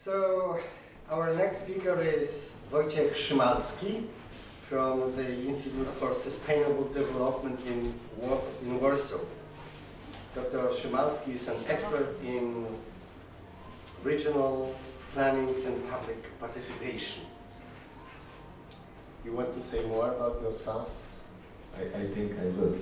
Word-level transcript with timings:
So 0.00 0.58
our 1.10 1.34
next 1.34 1.64
speaker 1.64 2.00
is 2.00 2.54
Wojciech 2.72 3.12
Szymalski 3.12 4.06
from 4.66 5.14
the 5.14 5.28
Institute 5.28 5.90
for 5.98 6.14
Sustainable 6.14 6.88
Development 6.88 7.60
in, 7.66 7.92
in 8.62 8.80
Warsaw. 8.80 9.20
Dr. 10.34 10.70
Szymalski 10.72 11.34
is 11.34 11.48
an 11.48 11.58
expert 11.68 12.16
in 12.24 12.66
regional 14.02 14.74
planning 15.12 15.54
and 15.66 15.86
public 15.90 16.40
participation. 16.40 17.24
You 19.22 19.32
want 19.34 19.52
to 19.52 19.62
say 19.62 19.84
more 19.84 20.14
about 20.14 20.40
yourself? 20.40 20.88
I, 21.76 21.82
I 21.82 22.06
think 22.06 22.40
I 22.40 22.46
will. 22.56 22.78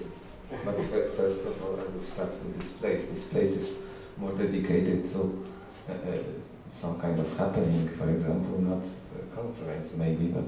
But 0.64 0.78
first 1.16 1.44
of 1.46 1.64
all, 1.64 1.80
I 1.80 1.82
will 1.82 2.02
start 2.14 2.30
with 2.44 2.60
this 2.60 2.70
place. 2.74 3.06
This 3.06 3.24
place 3.24 3.56
is 3.56 3.76
more 4.16 4.34
dedicated 4.34 5.10
to 5.14 5.44
uh, 5.88 5.92
uh, 5.94 6.22
some 6.72 7.00
kind 7.00 7.18
of 7.18 7.36
happening, 7.36 7.88
for 7.96 8.08
example, 8.10 8.60
not 8.60 8.84
a 8.84 9.36
conference 9.36 9.92
maybe, 9.94 10.26
but 10.26 10.44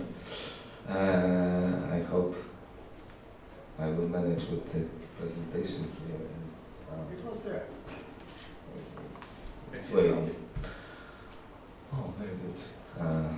uh, 0.89 1.95
I 1.95 2.01
hope 2.03 2.37
I 3.79 3.87
will 3.87 4.09
manage 4.09 4.49
with 4.51 4.73
the 4.73 4.85
presentation 5.19 5.91
here. 6.07 6.17
And, 6.17 6.51
uh, 6.91 7.13
It 7.19 7.25
was 7.29 7.43
there. 7.43 7.65
it's 9.73 9.91
way 9.91 10.11
on. 10.13 10.30
Oh, 11.93 12.13
very 12.19 12.30
good. 12.30 13.05
Uh, 13.05 13.29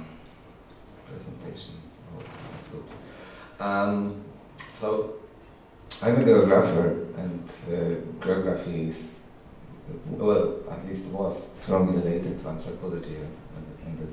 presentation. 1.08 1.74
Oh, 2.16 2.22
that's 2.52 2.66
good. 2.68 3.64
Um, 3.64 4.24
so, 4.78 5.14
I'm 6.02 6.16
a 6.20 6.24
geographer, 6.24 7.06
and 7.16 7.48
uh, 7.68 8.24
geography 8.24 8.88
is, 8.88 9.20
well, 10.22 10.54
at 10.70 10.86
least 10.86 11.04
was 11.06 11.36
strongly 11.60 11.96
related 12.00 12.40
to 12.42 12.48
anthropology 12.48 13.16
at, 13.16 13.86
at, 13.88 13.98
the, 13.98 14.06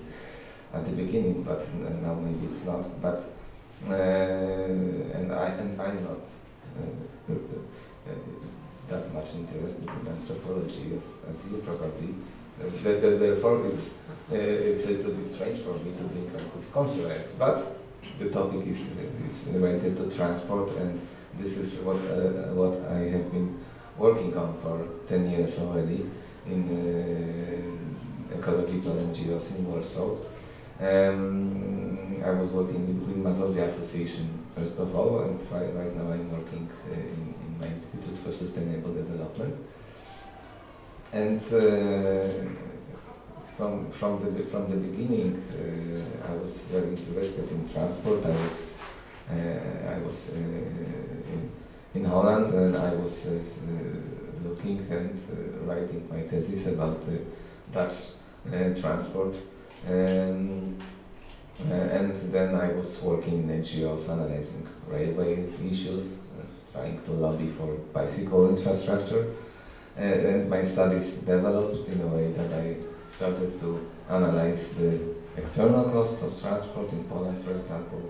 at 0.77 0.85
the 0.85 1.03
beginning, 1.03 1.43
but 1.43 1.61
now 2.01 2.13
maybe 2.15 2.47
it's 2.51 2.65
not. 2.65 2.83
But 3.01 3.23
uh, 3.87 3.93
and 3.93 5.31
I 5.31 5.47
and 5.61 5.81
I'm 5.81 6.03
not 6.03 6.19
uh, 6.79 7.33
uh, 7.33 8.13
that 8.89 9.13
much 9.13 9.35
interested 9.35 9.83
in 9.83 10.07
anthropology 10.07 10.97
as, 10.97 11.07
as 11.29 11.37
you 11.51 11.57
probably. 11.57 12.13
The- 12.83 12.99
the- 12.99 13.17
therefore, 13.17 13.65
it's 13.67 13.87
uh, 14.31 14.35
it's 14.35 14.83
a 14.85 14.89
little 14.91 15.13
bit 15.13 15.27
strange 15.27 15.59
for 15.59 15.73
me 15.73 15.91
to 15.97 16.03
be 16.13 16.27
at 16.27 16.53
this 16.55 16.65
conference, 16.73 17.27
but 17.37 17.57
the 18.19 18.29
topic 18.29 18.67
is, 18.67 18.81
is 19.25 19.47
related 19.53 19.95
to 19.97 20.09
transport, 20.15 20.69
and 20.77 20.99
this 21.39 21.57
is 21.57 21.79
what 21.85 21.97
uh, 21.97 22.51
what 22.59 22.75
I 22.91 22.99
have 23.15 23.31
been 23.31 23.63
working 23.99 24.35
on 24.37 24.53
for 24.55 24.87
10 25.07 25.29
years 25.29 25.59
already 25.59 26.09
in 26.45 26.61
uh, 28.31 28.37
ecological 28.37 28.93
NGOs 28.93 29.57
in 29.57 29.65
Warsaw. 29.69 30.15
Um, 30.79 32.23
I 32.23 32.31
was 32.31 32.49
working 32.49 32.87
with 32.87 33.05
Green 33.05 33.23
Mazovia 33.23 33.65
Association 33.67 34.39
first 34.55 34.79
of 34.79 34.95
all, 34.95 35.21
and 35.23 35.39
right, 35.51 35.73
right 35.75 35.95
now 35.95 36.11
I'm 36.11 36.31
working 36.31 36.69
uh, 36.89 36.93
in, 36.93 37.35
in 37.43 37.57
my 37.59 37.67
Institute 37.67 38.17
for 38.23 38.31
Sustainable 38.31 38.93
Development. 38.93 39.55
And 41.11 41.41
uh, 41.41 42.29
from 43.57 43.91
from 43.91 44.23
the 44.23 44.43
from 44.45 44.69
the 44.69 44.77
beginning, 44.77 45.43
uh, 45.51 46.31
I 46.31 46.35
was 46.35 46.57
very 46.71 46.89
interested 46.89 47.51
in 47.51 47.67
transport. 47.69 48.25
I 48.25 48.29
was 48.29 48.77
uh, 49.29 49.95
I 49.95 49.97
was 49.99 50.29
uh, 50.29 50.37
in, 50.37 51.51
in 51.95 52.05
Holland, 52.05 52.53
and 52.53 52.77
I 52.77 52.93
was 52.93 53.25
uh, 53.25 53.31
uh, 53.31 54.47
looking 54.47 54.79
and 54.91 55.19
uh, 55.31 55.65
writing 55.65 56.07
my 56.09 56.21
thesis 56.21 56.67
about 56.67 57.01
Dutch 57.71 57.95
transport. 58.79 59.35
Um, 59.87 60.77
and 61.69 62.15
then 62.15 62.55
I 62.55 62.71
was 62.71 63.01
working 63.01 63.49
in 63.49 63.61
NGOs 63.61 64.07
analyzing 64.07 64.67
railway 64.87 65.49
issues, 65.69 66.19
trying 66.71 67.01
to 67.03 67.11
lobby 67.11 67.49
for 67.49 67.73
bicycle 67.93 68.49
infrastructure. 68.49 69.33
And 69.97 70.49
my 70.49 70.63
studies 70.63 71.15
developed 71.15 71.89
in 71.89 71.99
a 72.01 72.07
way 72.07 72.31
that 72.31 72.53
I 72.53 72.77
started 73.09 73.59
to 73.59 73.89
analyze 74.09 74.69
the 74.69 75.15
external 75.35 75.89
costs 75.89 76.21
of 76.21 76.39
transport 76.39 76.91
in 76.93 77.03
Poland, 77.03 77.43
for 77.43 77.51
example. 77.51 78.09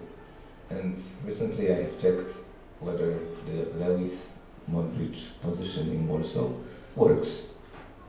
And 0.69 0.95
recently 1.25 1.73
I 1.73 1.77
have 1.83 1.99
checked 1.99 2.31
whether 2.79 3.19
the 3.45 3.65
Lewis 3.77 4.33
Mogridge 4.71 5.19
position 5.41 5.89
in 5.89 6.07
Warsaw 6.07 6.51
works. 6.95 7.43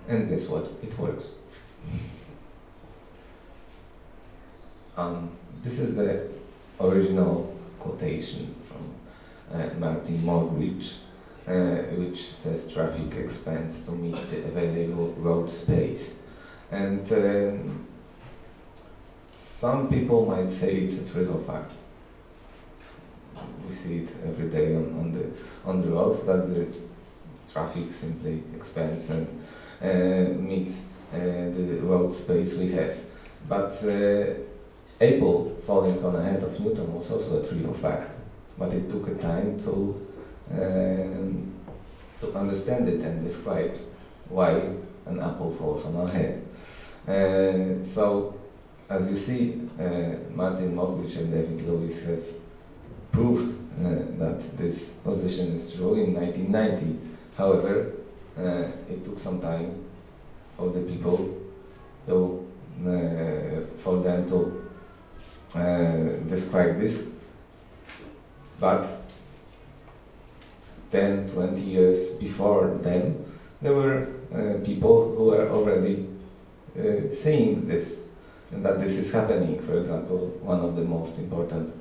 And 0.08 0.28
guess 0.28 0.46
what? 0.46 0.70
It 0.82 0.98
works. 0.98 1.26
Um, 4.96 5.30
this 5.62 5.78
is 5.78 5.94
the 5.94 6.28
original 6.80 7.56
quotation 7.78 8.54
from 8.68 9.60
uh, 9.60 9.74
Martin 9.78 10.18
Mogridge, 10.18 10.94
uh, 11.46 11.94
which 11.96 12.32
says 12.32 12.70
traffic 12.72 13.14
expands 13.14 13.84
to 13.84 13.92
meet 13.92 14.16
the 14.30 14.44
available 14.44 15.12
road 15.12 15.50
space. 15.50 16.20
And 16.70 17.10
um, 17.12 17.86
some 19.34 19.88
people 19.88 20.26
might 20.26 20.50
say 20.50 20.76
it's 20.76 20.98
a 20.98 21.12
trivial 21.12 21.42
fact. 21.44 21.72
We 23.66 23.74
see 23.74 23.98
it 24.04 24.08
every 24.26 24.48
day 24.48 24.74
on, 24.76 24.84
on 24.98 25.12
the 25.12 25.30
on 25.64 25.82
the 25.82 25.88
roads 25.88 26.22
that 26.24 26.48
the 26.48 26.66
traffic 27.52 27.92
simply 27.92 28.42
expands 28.54 29.10
and 29.10 29.26
uh, 29.82 30.40
meets 30.40 30.84
uh, 31.12 31.18
the 31.18 31.80
road 31.82 32.12
space 32.12 32.54
we 32.54 32.72
have. 32.72 32.96
But 33.48 33.72
uh, 33.82 34.34
Apple 35.00 35.56
falling 35.66 36.04
on 36.04 36.12
the 36.12 36.22
head 36.22 36.42
of 36.42 36.58
Newton 36.60 36.92
was 36.94 37.10
also 37.10 37.42
a 37.42 37.48
trivial 37.48 37.74
fact. 37.74 38.12
But 38.58 38.72
it 38.74 38.90
took 38.90 39.08
a 39.08 39.14
time 39.14 39.62
to 39.64 40.06
um, 40.52 41.54
to 42.20 42.34
understand 42.34 42.88
it 42.88 43.00
and 43.00 43.24
describe 43.24 43.76
why 44.28 44.52
an 45.06 45.20
apple 45.20 45.50
falls 45.52 45.84
on 45.86 45.96
our 45.96 46.08
head. 46.08 46.46
Uh, 47.08 47.84
so, 47.84 48.38
as 48.88 49.10
you 49.10 49.16
see, 49.16 49.68
uh, 49.78 50.30
Martin 50.34 50.74
Mogridge 50.74 51.16
and 51.16 51.32
David 51.32 51.66
Lewis 51.66 52.04
have 52.04 52.22
proved 53.12 53.56
uh, 53.78 53.88
that 54.18 54.56
this 54.56 54.90
position 55.04 55.56
is 55.56 55.74
true 55.74 55.94
in 55.94 56.14
1990. 56.14 56.98
However, 57.36 57.92
uh, 58.38 58.68
it 58.88 59.04
took 59.04 59.18
some 59.18 59.40
time 59.40 59.84
for 60.56 60.70
the 60.70 60.80
people 60.80 61.36
to, 62.06 62.46
uh, 62.86 63.82
for 63.82 64.00
them 64.02 64.28
to 64.28 64.60
describe 66.28 66.78
this. 66.78 67.04
But 68.58 68.86
10, 70.92 71.30
20 71.30 71.60
years 71.60 72.10
before 72.16 72.78
them, 72.82 73.24
there 73.62 73.74
were 73.74 74.08
uh, 74.32 74.64
people 74.64 75.14
who 75.16 75.24
were 75.24 75.48
already 75.50 76.06
uh, 76.78 77.14
seeing 77.14 77.66
this 77.66 78.06
and 78.50 78.64
that 78.64 78.80
this 78.80 78.92
is 78.92 79.12
happening. 79.12 79.60
For 79.62 79.78
example, 79.78 80.38
one 80.42 80.60
of 80.60 80.76
the 80.76 80.82
most 80.82 81.16
important 81.18 81.74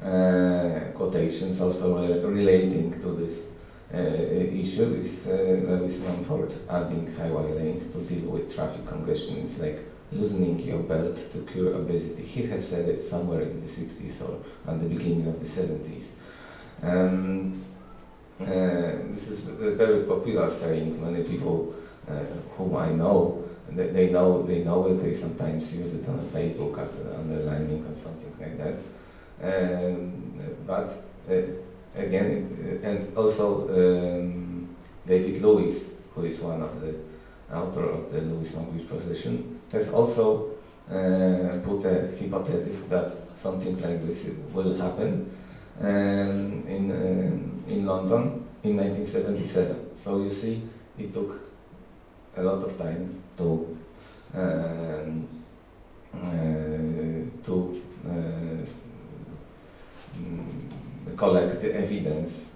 quotations 0.00 1.60
also 1.60 1.96
relating 2.28 2.92
to 3.00 3.16
this 3.16 3.56
uh, 3.94 3.98
issue 3.98 4.96
is 4.96 5.28
uh, 5.28 5.62
Lewis 5.68 5.98
Mumford 6.00 6.52
adding 6.68 7.14
highway 7.16 7.52
lanes 7.52 7.92
to 7.92 7.98
deal 7.98 8.30
with 8.30 8.52
traffic 8.52 8.84
congestion. 8.84 9.38
is 9.38 9.58
like 9.60 9.78
loosening 10.10 10.58
your 10.58 10.80
belt 10.80 11.16
to 11.32 11.46
cure 11.50 11.74
obesity. 11.74 12.24
He 12.24 12.42
has 12.46 12.68
said 12.68 12.88
it 12.88 13.00
somewhere 13.00 13.42
in 13.42 13.60
the 13.60 13.70
60s 13.70 14.20
or 14.22 14.42
at 14.68 14.80
the 14.80 14.88
beginning 14.88 15.28
of 15.28 15.38
the 15.38 15.46
70s. 15.46 16.08
Um, 16.82 17.64
uh, 18.40 18.44
this 19.10 19.28
is 19.28 19.48
a 19.48 19.74
very 19.76 20.02
popular 20.02 20.50
saying. 20.50 21.00
Many 21.02 21.22
people 21.22 21.74
uh, 22.08 22.24
whom 22.56 22.76
I 22.76 22.90
know, 22.90 23.44
they, 23.70 23.88
they 23.88 24.10
know 24.10 24.42
they 24.42 24.64
know 24.64 24.88
it. 24.88 25.02
They 25.02 25.14
sometimes 25.14 25.74
use 25.74 25.94
it 25.94 26.08
on 26.08 26.28
Facebook 26.34 26.76
as 26.78 26.94
an 26.96 27.14
underlining 27.14 27.86
or 27.86 27.94
something 27.94 28.34
like 28.38 28.58
that. 28.58 28.74
Um, 29.42 30.22
but 30.66 31.04
uh, 31.28 31.34
again, 31.94 32.80
uh, 32.82 32.88
and 32.88 33.16
also 33.16 33.68
um, 33.68 34.76
David 35.06 35.42
Lewis, 35.42 35.90
who 36.14 36.24
is 36.24 36.40
one 36.40 36.62
of 36.62 36.80
the 36.80 36.94
author 37.52 37.84
of 37.90 38.12
the 38.12 38.20
Lewis 38.20 38.50
Mogridge 38.52 38.88
position, 38.88 39.60
has 39.72 39.92
also 39.92 40.50
uh, 40.90 41.60
put 41.64 41.84
a 41.84 42.16
hypothesis 42.18 42.84
that 42.84 43.12
something 43.36 43.80
like 43.80 44.06
this 44.06 44.30
will 44.52 44.76
happen 44.76 45.30
um, 45.80 46.64
in 46.66 46.90
um, 46.90 47.64
in 47.68 47.86
London 47.86 48.44
in 48.62 48.76
1977. 48.76 49.96
So 50.02 50.22
you 50.22 50.30
see, 50.30 50.62
it 50.98 51.12
took 51.12 51.40
a 52.36 52.42
lot 52.42 52.62
of 52.62 52.78
time 52.78 53.22
to 53.36 53.76
um, 54.34 55.28
uh, 56.14 57.44
to 57.44 57.82
uh, 58.08 58.75
collect 61.16 61.62
the 61.62 61.74
evidence 61.74 62.50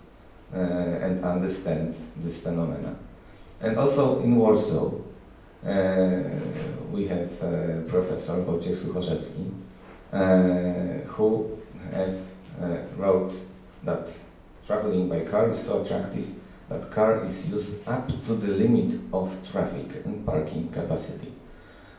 uh, 0.55 0.59
and 0.59 1.25
understand 1.25 1.95
this 2.17 2.43
phenomena. 2.43 2.97
And 3.61 3.79
also 3.79 4.21
in 4.21 4.37
Warsaw, 4.37 4.93
uh, 5.67 6.23
we 6.91 7.07
have 7.07 7.31
uh, 7.43 7.83
Professor 7.87 8.35
Wojciech 8.43 8.77
Suchorzewski, 8.77 9.53
uh, 10.13 11.07
who 11.07 11.59
have 11.93 12.17
wrote 12.97 13.33
that 13.85 14.09
traveling 14.67 15.09
by 15.09 15.21
car 15.21 15.51
is 15.51 15.65
so 15.65 15.83
attractive 15.83 16.27
that 16.69 16.91
car 16.91 17.25
is 17.25 17.51
used 17.51 17.87
up 17.87 18.09
to 18.27 18.35
the 18.35 18.47
limit 18.47 18.99
of 19.13 19.35
traffic 19.51 20.05
and 20.05 20.25
parking 20.25 20.69
capacity. 20.71 21.33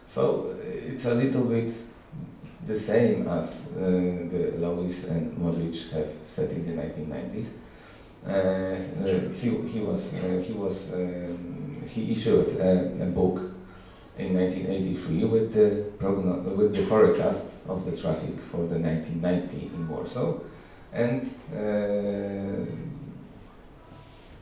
So 0.08 0.56
it's 0.64 1.06
a 1.06 1.14
little 1.14 1.44
bit 1.44 1.74
the 2.68 2.78
same 2.78 3.28
as 3.28 3.74
uh, 3.76 3.80
the 3.82 4.54
Lewis 4.58 5.06
and 5.06 5.36
Mogridge 5.38 5.92
have 5.92 6.10
said 6.28 6.52
in 6.52 6.66
the 6.66 6.82
1990s. 6.82 7.48
Uh, 8.26 8.30
uh, 8.30 9.30
he, 9.30 9.50
he 9.68 9.80
was 9.80 10.14
uh, 10.14 10.44
he 10.46 10.54
was 10.54 10.94
um, 10.94 11.82
he 11.88 12.12
issued 12.12 12.56
a, 12.60 13.04
a, 13.04 13.06
book 13.08 13.42
in 14.16 14.36
1983 14.36 15.24
with 15.24 15.54
the 15.54 15.86
with 16.56 16.76
the 16.76 16.86
forecast 16.86 17.48
of 17.68 17.84
the 17.84 17.98
traffic 18.00 18.40
for 18.52 18.68
the 18.68 18.78
1990 18.78 19.72
in 19.74 19.90
Warsaw, 19.90 20.36
and 20.94 21.34
uh, 21.52 22.66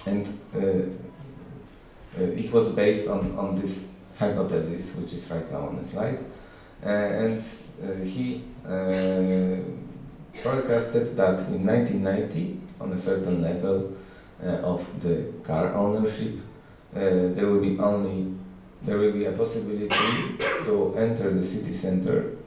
and 0.05 0.39
uh, 0.53 2.19
it 2.19 2.51
was 2.51 2.69
based 2.69 3.07
on 3.07 3.37
on 3.37 3.55
this 3.57 3.87
hypothesis, 4.17 4.93
which 4.95 5.13
is 5.13 5.31
right 5.31 5.49
now 5.49 5.67
on 5.67 5.77
the 5.77 5.85
slide, 5.85 6.19
and 6.83 7.41
he 8.03 8.43
forecasted 10.43 11.15
that 11.15 11.39
in 11.49 11.65
1990 11.65 12.59
on 12.79 12.93
a 12.93 12.99
certain 12.99 13.41
level 13.41 13.95
uh, 14.43 14.47
of 14.63 14.85
the 15.01 15.33
car 15.43 15.73
ownership, 15.73 16.35
uh, 16.95 16.99
there 16.99 17.47
will 17.47 17.59
be 17.61 17.77
only 17.79 18.33
there 18.81 18.97
will 18.97 19.11
be 19.11 19.25
a 19.25 19.31
possibility 19.33 19.89
to 20.63 20.95
enter 20.97 21.29
the 21.31 21.43
city 21.43 21.73
center 21.73 22.37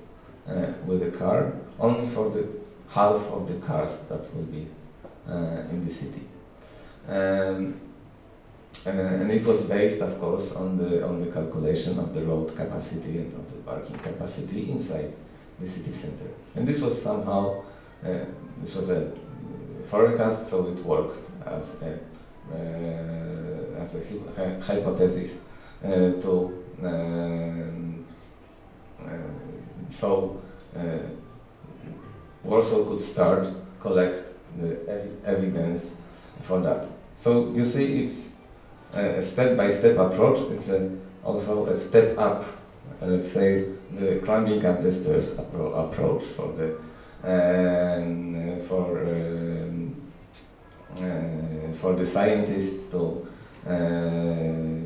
uh, 0.49 0.73
with 0.87 1.03
a 1.03 1.11
car 1.11 1.53
only 1.79 2.09
for 2.09 2.31
the 2.31 2.49
half 2.89 3.21
of 3.27 3.47
the 3.47 3.67
cars 3.67 3.91
that 4.09 4.35
will 4.35 4.45
be 4.45 4.67
in 5.29 5.85
the 5.85 5.93
city. 5.93 6.23
Um, 7.09 7.79
uh, 8.87 8.91
and 8.91 9.31
it 9.31 9.45
was 9.45 9.61
based, 9.63 10.01
of 10.01 10.19
course, 10.21 10.53
on 10.53 10.77
the 10.77 11.05
on 11.05 11.25
the 11.25 11.31
calculation 11.31 11.99
of 11.99 12.13
the 12.15 12.23
road 12.23 12.57
capacity 12.57 13.19
and 13.19 13.35
of 13.35 13.47
the 13.53 13.59
parking 13.59 13.99
capacity 13.99 14.71
inside 14.71 15.13
the 15.61 15.67
city 15.67 15.93
center. 15.93 16.29
And 16.57 16.67
this 16.67 16.81
was 16.81 17.01
somehow 17.01 17.63
uh, 18.05 18.25
this 18.61 18.75
was 18.75 18.91
a 18.91 19.13
forecast, 19.89 20.51
so 20.51 20.67
it 20.67 20.85
worked 20.85 21.19
as 21.47 21.83
a 21.83 21.99
uh, 22.53 23.83
as 23.83 23.95
a 23.95 24.61
hypothesis 24.61 25.31
uh, 25.85 25.89
to 25.89 26.65
um, 26.83 28.05
so 29.91 30.41
Warsaw 32.43 32.85
could 32.85 33.01
start 33.01 33.49
collect 33.81 34.23
the 34.59 34.79
ev 34.89 35.11
evidence 35.25 36.01
for 36.43 36.61
that. 36.61 36.87
So 37.17 37.51
you 37.51 37.65
see, 37.65 38.05
it's 38.05 38.32
a 38.95 39.23
step-by-step 39.23 39.97
-step 39.97 40.07
approach. 40.07 40.39
It's 40.53 40.69
a, 40.69 40.81
also 41.25 41.67
a 41.67 41.75
step 41.75 42.19
up, 42.19 42.45
let's 43.01 43.33
say, 43.33 43.65
the 43.99 44.21
climbing 44.25 44.65
up 44.65 44.83
the 44.83 44.93
stairs 44.93 45.37
appro 45.39 45.75
approach 45.85 46.25
for 46.37 46.53
the 46.57 46.77
um, 47.25 48.61
for 48.69 48.99
um, 48.99 49.97
uh, 50.97 51.73
for 51.81 51.95
the 51.95 52.07
scientists 52.07 52.91
to 52.91 53.27
uh, 53.67 54.83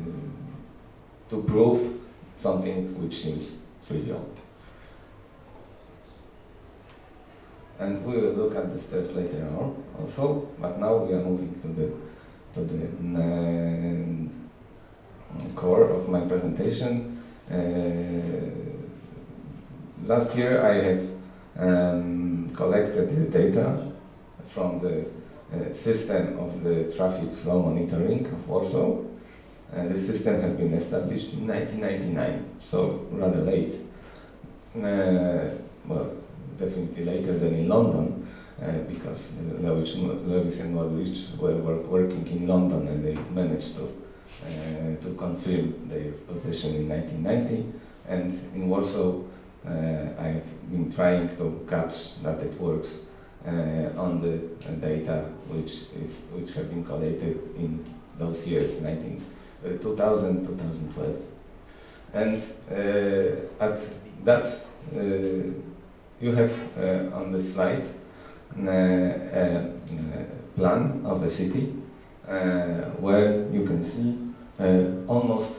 to 1.29 1.43
prove 1.43 1.99
something 2.37 3.01
which 3.01 3.23
seems 3.23 3.57
trivial. 3.87 4.25
And 7.79 8.03
we 8.05 8.17
will 8.17 8.33
look 8.33 8.55
at 8.55 8.73
the 8.73 8.79
steps 8.79 9.11
later 9.11 9.47
on 9.59 9.83
also, 9.99 10.47
but 10.59 10.79
now 10.79 10.97
we 10.97 11.13
are 11.13 11.23
moving 11.23 11.53
to 11.61 11.67
the 11.67 11.91
to 12.57 12.63
the 12.63 12.87
um, 13.21 14.31
core 15.55 15.89
of 15.89 16.09
my 16.09 16.21
presentation. 16.21 17.21
Uh, 17.51 17.55
last 20.05 20.35
year 20.35 20.61
I 20.61 20.73
have 20.87 21.03
um, 21.57 22.49
collected 22.55 23.15
the 23.15 23.39
data 23.39 23.91
from 24.49 24.79
the 24.79 25.05
uh, 25.53 25.73
system 25.73 26.39
of 26.39 26.63
the 26.63 26.91
traffic 26.95 27.35
flow 27.37 27.61
monitoring 27.61 28.25
of 28.25 28.47
Warsaw. 28.47 29.03
And 29.73 29.93
the 29.93 29.99
system 29.99 30.41
has 30.41 30.55
been 30.55 30.73
established 30.73 31.33
in 31.33 31.47
1999, 31.47 32.45
so 32.59 33.05
rather 33.11 33.41
late. 33.41 33.75
Uh, 34.75 35.57
well, 35.85 36.09
definitely 36.57 37.03
later 37.05 37.37
than 37.37 37.55
in 37.55 37.67
London, 37.67 38.05
uh, 38.05 38.16
because 38.59 39.33
Lewis, 39.59 39.95
Lewis 39.95 40.59
and 40.59 40.75
Mogridge 40.75 41.37
were 41.37 41.55
work, 41.55 41.85
working 41.87 42.25
in 42.27 42.47
London 42.47 42.87
and 42.87 43.05
they 43.05 43.15
managed 43.31 43.75
to, 43.75 43.83
uh, 44.43 45.03
to 45.03 45.13
confirm 45.15 45.87
their 45.89 46.11
position 46.27 46.75
in 46.75 46.89
1990. 46.89 47.73
And 48.07 48.33
in 48.55 48.69
Warsaw, 48.69 49.21
uh, 49.65 49.69
I 50.19 50.27
have 50.27 50.71
been 50.71 50.91
trying 50.91 51.29
to 51.37 51.65
catch 51.69 52.21
that 52.23 52.39
it 52.39 52.59
works 52.59 53.01
uh, 53.45 53.91
on 53.97 54.21
the 54.21 54.37
data 54.75 55.25
which 55.49 55.71
is 56.01 56.23
which 56.33 56.53
have 56.53 56.69
been 56.69 56.83
collated 56.83 57.37
in 57.55 57.83
those 58.17 58.47
years, 58.47 58.81
19, 58.81 59.25
uh, 59.65 59.69
2000, 59.81 60.47
2012. 60.47 61.15
And 62.13 62.41
at 63.59 63.79
that, 64.25 64.65
you 66.19 66.31
have 66.35 67.13
on 67.13 67.31
the 67.31 67.39
slide 67.39 67.85
plan 70.55 71.05
of 71.05 71.23
a 71.23 71.29
city 71.29 71.73
where 72.99 73.47
you 73.51 73.65
can 73.65 73.83
see 73.83 74.17
almost 75.07 75.51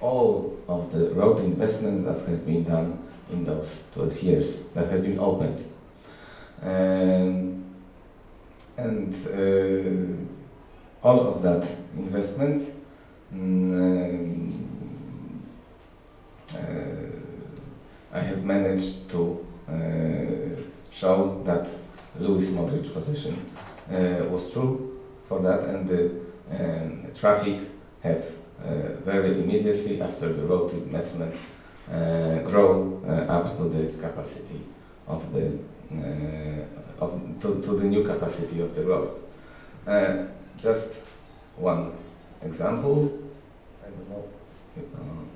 all 0.00 0.56
of 0.68 0.92
the 0.92 1.10
road 1.14 1.40
investments 1.40 2.04
that 2.04 2.30
have 2.30 2.46
been 2.46 2.64
done 2.64 2.98
in 3.30 3.44
those 3.44 3.82
12 3.94 4.22
years 4.22 4.62
that 4.74 4.90
have 4.90 5.02
been 5.02 5.18
opened. 5.18 5.64
Um, 6.62 7.64
and 8.76 9.14
uh, 9.26 11.06
all 11.06 11.28
of 11.28 11.42
that 11.42 11.68
investment 11.96 12.62
um, 13.32 14.66
uh, 16.54 16.58
I 18.12 18.20
have 18.20 18.44
managed 18.44 19.10
to 19.10 19.46
uh, 19.68 20.60
show 20.90 21.42
that 21.44 21.68
Lewis 22.18 22.46
Mogridge 22.50 22.92
position 22.92 23.44
uh, 23.90 24.24
was 24.30 24.50
true 24.52 25.00
for 25.28 25.40
that 25.40 25.60
and 25.64 25.88
the 25.88 26.10
um, 26.50 27.12
traffic 27.14 27.60
have 28.02 28.24
uh, 28.64 28.94
very 29.04 29.40
immediately 29.40 30.00
after 30.00 30.32
the 30.32 30.42
road 30.42 30.72
investment 30.72 31.34
uh, 31.92 32.38
grow 32.50 33.00
up 33.28 33.56
to 33.56 33.68
the 33.68 33.92
capacity 34.00 34.60
of 35.06 35.32
the 35.32 35.58
of, 36.98 37.20
to, 37.40 37.60
to 37.62 37.76
the 37.78 37.84
new 37.84 38.02
capacity 38.02 38.60
of 38.60 38.74
the 38.74 38.82
road. 38.82 39.22
just 40.58 40.94
one 41.56 41.92
example. 42.42 43.12
I 43.84 43.90
don't 43.90 44.10
know. 44.10 45.35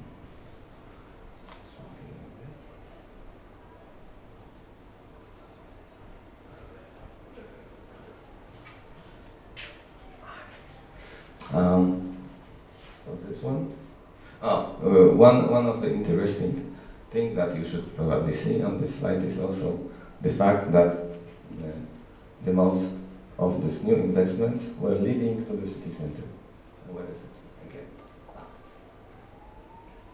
Um, 11.52 12.16
so 13.04 13.18
this 13.28 13.42
one. 13.42 13.72
Ah, 14.42 14.72
uh, 14.82 15.12
one, 15.12 15.50
one 15.50 15.66
of 15.66 15.82
the 15.82 15.92
interesting 15.92 16.76
things 17.10 17.36
that 17.36 17.54
you 17.56 17.64
should 17.64 17.94
probably 17.96 18.32
see 18.32 18.62
on 18.62 18.80
this 18.80 18.94
slide 19.00 19.22
is 19.22 19.40
also 19.40 19.90
the 20.22 20.30
fact 20.32 20.72
that 20.72 20.88
uh, 20.88 21.76
the 22.44 22.52
most 22.52 22.94
of 23.38 23.62
these 23.62 23.82
new 23.84 23.96
investments 23.96 24.70
were 24.78 24.94
leading 24.94 25.44
to 25.44 25.52
the 25.52 25.66
city 25.66 25.90
center. 25.90 26.22
Where 26.88 27.04
is 27.04 27.10
it? 27.10 27.34
Okay. 27.68 27.84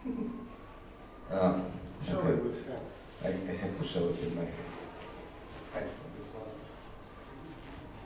Ah, 1.29 1.61
show 2.07 2.19
okay. 2.19 2.29
it 2.29 2.45
with 2.45 2.67
hand. 2.69 2.87
I, 3.25 3.29
I 3.29 3.57
have 3.57 3.77
to 3.77 3.85
show 3.85 4.09
it 4.11 4.23
in 4.23 4.37
my 4.37 4.43
hand. 4.43 4.53
This 5.75 6.29
one. 6.33 6.47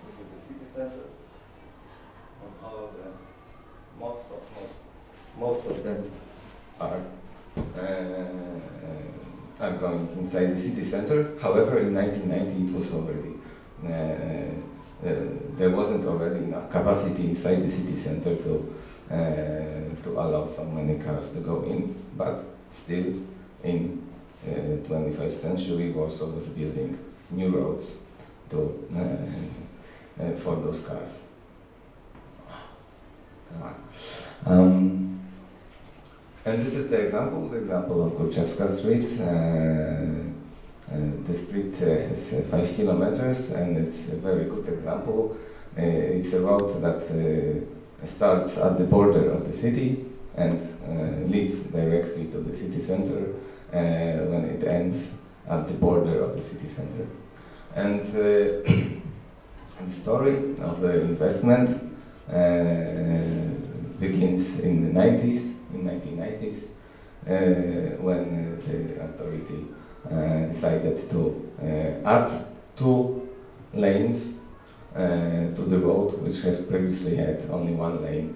This 0.06 0.14
is 0.20 0.26
the 0.26 0.40
city 0.40 0.64
center. 0.64 1.19
Them. 2.40 3.14
Most 3.98 4.24
of 4.30 4.42
most 4.56 4.74
most 5.38 5.66
of 5.66 5.84
them 5.84 6.10
are 6.80 7.00
uh, 7.78 9.64
are 9.64 9.72
going 9.76 10.08
inside 10.18 10.54
the 10.54 10.58
city 10.58 10.84
center. 10.84 11.38
However, 11.40 11.78
in 11.78 11.94
1990 11.94 12.66
it 12.66 12.74
was 12.74 12.92
already 12.92 13.34
uh, 13.84 14.50
uh, 15.06 15.14
there 15.56 15.70
wasn't 15.70 16.06
already 16.06 16.44
enough 16.44 16.70
capacity 16.70 17.28
inside 17.30 17.62
the 17.62 17.70
city 17.70 17.96
center 17.96 18.36
to 18.36 18.76
uh, 19.10 20.02
to 20.02 20.10
allow 20.12 20.46
so 20.46 20.64
many 20.64 20.98
cars 20.98 21.32
to 21.32 21.40
go 21.40 21.62
in. 21.64 21.96
But 22.16 22.44
still, 22.72 23.14
in 23.64 24.06
uh, 24.46 24.86
21st 24.88 25.32
century, 25.32 25.90
Warsaw 25.90 26.26
was 26.26 26.46
building 26.48 26.98
new 27.30 27.48
roads 27.48 27.96
to, 28.50 28.88
uh, 28.96 30.30
for 30.36 30.56
those 30.56 30.84
cars. 30.84 31.22
Um, 34.46 35.20
and 36.44 36.64
this 36.64 36.74
is 36.74 36.88
the 36.90 37.04
example, 37.04 37.48
the 37.48 37.58
example 37.58 38.06
of 38.06 38.12
Górczewska 38.14 38.68
Street. 38.68 39.20
Uh, 39.20 40.30
uh, 40.92 40.96
the 41.24 41.34
street 41.34 41.74
uh, 41.82 42.10
uh, 42.10 42.42
five 42.50 42.74
kilometers 42.74 43.52
and 43.52 43.76
it's 43.76 44.12
a 44.12 44.16
very 44.16 44.46
good 44.46 44.68
example. 44.68 45.36
it's 45.76 46.32
a 46.32 46.40
road 46.40 46.82
that 46.82 47.00
starts 48.04 48.58
at 48.58 48.76
the 48.76 48.84
border 48.84 49.30
of 49.30 49.46
the 49.46 49.52
city 49.52 50.04
and 50.34 50.60
leads 51.30 51.70
directly 51.70 52.26
to 52.26 52.38
the 52.38 52.56
city 52.56 52.80
center 52.80 53.34
when 53.70 54.44
it 54.46 54.64
ends 54.64 55.22
at 55.48 55.68
the 55.68 55.74
border 55.74 56.24
of 56.24 56.34
the 56.34 56.42
city 56.42 56.66
center. 56.66 57.06
And 57.76 58.04
the 58.06 59.90
story 59.90 60.36
of 60.60 60.80
the 60.80 61.02
investment 61.02 61.89
begins 63.98 64.60
in 64.60 64.92
the 64.94 65.00
90s, 65.00 65.58
in 65.74 65.84
1990s, 65.84 66.72
uh, 67.26 67.96
when 68.02 68.56
uh, 68.58 68.66
the 68.66 69.02
authority 69.04 69.66
uh, 70.10 70.46
decided 70.46 70.96
to 71.10 71.50
uh, 71.62 72.08
add 72.08 72.30
two 72.76 73.28
lanes 73.74 74.40
uh, 74.94 74.98
to 75.54 75.66
the 75.68 75.78
road, 75.78 76.20
which 76.22 76.40
has 76.40 76.62
previously 76.62 77.16
had 77.16 77.44
only 77.50 77.74
one 77.74 78.02
lane 78.02 78.34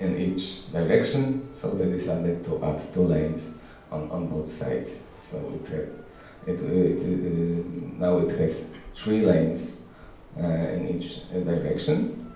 in 0.00 0.18
each 0.18 0.70
direction. 0.72 1.46
So 1.52 1.70
they 1.70 1.86
decided 1.86 2.44
to 2.44 2.64
add 2.64 2.80
two 2.94 3.02
lanes 3.02 3.58
on, 3.90 4.10
on 4.10 4.28
both 4.28 4.50
sides. 4.50 5.08
So 5.28 5.38
it, 5.54 5.68
had, 5.68 5.88
it, 6.46 6.60
it, 6.60 7.02
it 7.02 7.98
now 7.98 8.18
it 8.18 8.30
has 8.38 8.70
three 8.94 9.24
lanes 9.26 9.81
in 10.38 10.88
each 10.94 11.30
direction. 11.30 12.32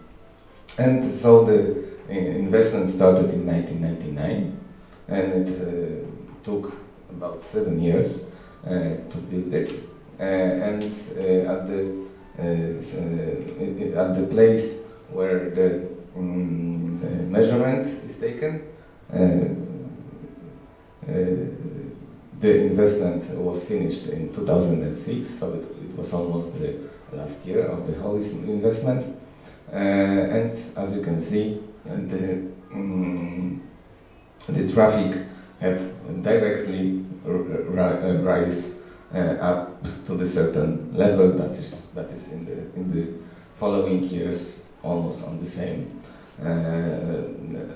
And 0.78 1.04
so 1.04 1.44
the 1.44 1.86
investment 2.08 2.88
started 2.88 3.32
in 3.32 3.46
1999 3.46 4.60
and 5.08 5.48
it 5.48 5.48
uh, 5.60 6.44
took 6.44 6.72
about 7.10 7.42
seven 7.44 7.80
years 7.80 8.24
uh, 8.66 8.70
to 8.70 9.18
build 9.30 9.54
it. 9.54 9.70
Uh, 10.18 10.22
and 10.22 10.82
uh, 10.82 11.52
at 11.52 11.66
the 11.68 12.06
at 12.38 14.14
the 14.14 14.26
place 14.30 14.84
where 15.10 15.50
the 15.50 15.88
um, 16.16 17.32
measurement 17.32 17.86
is 17.86 18.18
taken, 18.20 18.62
the 22.38 22.66
investment 22.66 23.24
was 23.38 23.64
finished 23.66 24.08
in 24.08 24.34
2006, 24.34 25.26
so 25.26 25.54
it, 25.54 25.62
it, 25.62 25.96
was 25.96 26.12
almost 26.12 26.58
the 26.58 26.85
last 27.12 27.46
year 27.46 27.66
of 27.66 27.86
the 27.86 27.98
whole 28.00 28.16
investment. 28.16 29.16
Uh, 29.72 29.76
and 29.76 30.52
as 30.76 30.94
you 30.94 31.02
can 31.02 31.20
see, 31.20 31.60
the, 31.84 32.46
um, 32.72 33.62
the 34.48 34.72
traffic 34.72 35.26
have 35.60 35.80
directly 36.22 37.04
rise 37.24 38.82
uh, 39.14 39.18
up 39.18 39.82
to 40.06 40.16
the 40.16 40.26
certain 40.26 40.92
level 40.96 41.32
that 41.32 41.50
is 41.52 41.86
that 41.94 42.10
is 42.10 42.32
in 42.32 42.44
the 42.44 42.52
in 42.76 42.90
the 42.92 43.06
following 43.58 44.02
years 44.04 44.60
almost 44.82 45.24
on 45.24 45.38
the 45.40 45.46
same 45.46 46.02
uh, 46.40 46.44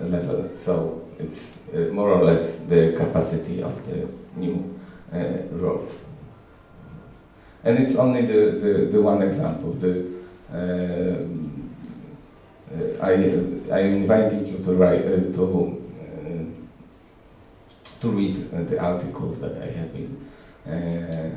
level. 0.04 0.48
So 0.56 1.08
it's 1.18 1.56
uh, 1.74 1.92
more 1.92 2.10
or 2.10 2.24
less 2.24 2.64
the 2.66 2.94
capacity 2.96 3.62
of 3.62 3.74
the 3.86 4.08
new 4.36 4.78
road. 5.52 5.88
And 7.62 7.78
it's 7.78 7.96
only 7.96 8.24
the, 8.26 8.58
the, 8.58 8.72
the 8.92 9.02
one 9.02 9.22
example. 9.22 9.72
The, 9.74 10.06
uh, 10.52 11.26
I, 13.02 13.10
I 13.10 13.80
am 13.80 13.94
inviting 14.02 14.46
you 14.46 14.58
to 14.64 14.72
write 14.74 15.04
uh, 15.04 15.32
to 15.36 15.80
to 18.00 18.08
read 18.08 18.52
uh, 18.52 18.62
the 18.64 18.78
articles 18.80 19.38
that 19.40 19.60
I 19.62 19.66
have 19.66 19.92
been 19.92 20.30
uh, 20.66 21.30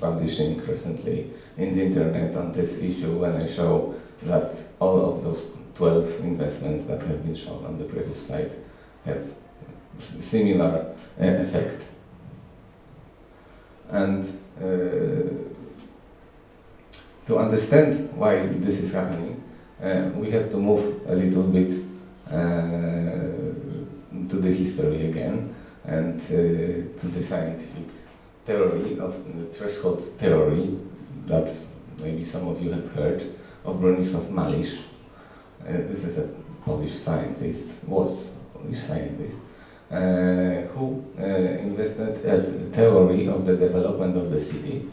publishing 0.00 0.64
recently 0.66 1.30
in 1.56 1.76
the 1.76 1.84
internet 1.84 2.36
on 2.36 2.52
this 2.52 2.78
issue 2.78 3.18
when 3.18 3.36
I 3.36 3.46
show 3.46 3.94
that 4.22 4.52
all 4.80 5.14
of 5.14 5.24
those 5.24 5.52
12 5.76 6.20
investments 6.20 6.84
that 6.84 7.02
have 7.02 7.24
been 7.24 7.34
shown 7.34 7.64
on 7.64 7.78
the 7.78 7.84
previous 7.84 8.26
slide 8.26 8.52
have 9.04 9.22
similar 10.18 10.94
uh, 11.20 11.24
effect. 11.24 11.82
And 13.90 14.24
uh, 14.24 14.28
to 17.26 17.38
understand 17.38 18.12
why 18.16 18.46
this 18.46 18.80
is 18.80 18.92
happening, 18.92 19.42
uh, 19.82 20.10
we 20.14 20.30
have 20.30 20.50
to 20.50 20.56
move 20.56 21.00
a 21.08 21.14
little 21.14 21.42
bit 21.42 21.72
uh, 22.28 22.32
to 24.28 24.36
the 24.40 24.52
history 24.52 25.06
again 25.10 25.54
and 25.84 26.20
uh, 26.20 26.26
to 27.00 27.08
the 27.08 27.22
scientific 27.22 27.84
theory 28.46 28.98
of 28.98 29.14
the 29.36 29.46
threshold 29.52 30.02
theory 30.18 30.78
that 31.26 31.50
maybe 31.98 32.24
some 32.24 32.48
of 32.48 32.62
you 32.62 32.70
have 32.72 32.92
heard 32.92 33.22
of 33.64 33.76
Bronisław 33.76 34.30
Malisz. 34.30 34.78
Uh, 35.62 35.72
this 35.88 36.04
is 36.04 36.18
a 36.18 36.28
Polish 36.64 36.94
scientist, 36.94 37.84
was 37.86 38.22
a 38.22 38.58
Polish 38.58 38.80
scientist, 38.80 39.36
uh, 39.36 39.53
who 40.72 41.04
uh, 41.18 41.24
invested 41.24 42.24
a 42.24 42.42
theory 42.74 43.28
of 43.28 43.46
the 43.46 43.56
development 43.56 44.16
of 44.16 44.30
the 44.30 44.40
city 44.40 44.88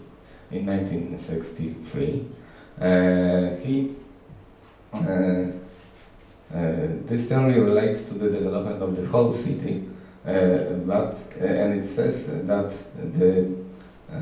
in 0.52 0.66
1963. 0.66 2.28
Uh, 2.80 3.56
he 3.64 3.96
uh, 4.94 5.48
this 7.06 7.30
theory 7.30 7.60
relates 7.60 8.04
to 8.04 8.16
the 8.16 8.30
development 8.30 8.82
of 8.82 8.96
the 8.98 9.08
whole 9.08 9.34
city 9.34 9.88
uh, 10.26 10.78
but 10.86 11.18
uh, 11.42 11.46
and 11.46 11.80
it 11.80 11.84
says 11.84 12.46
that 12.46 12.72
the 13.18 13.56
uh, 14.12 14.16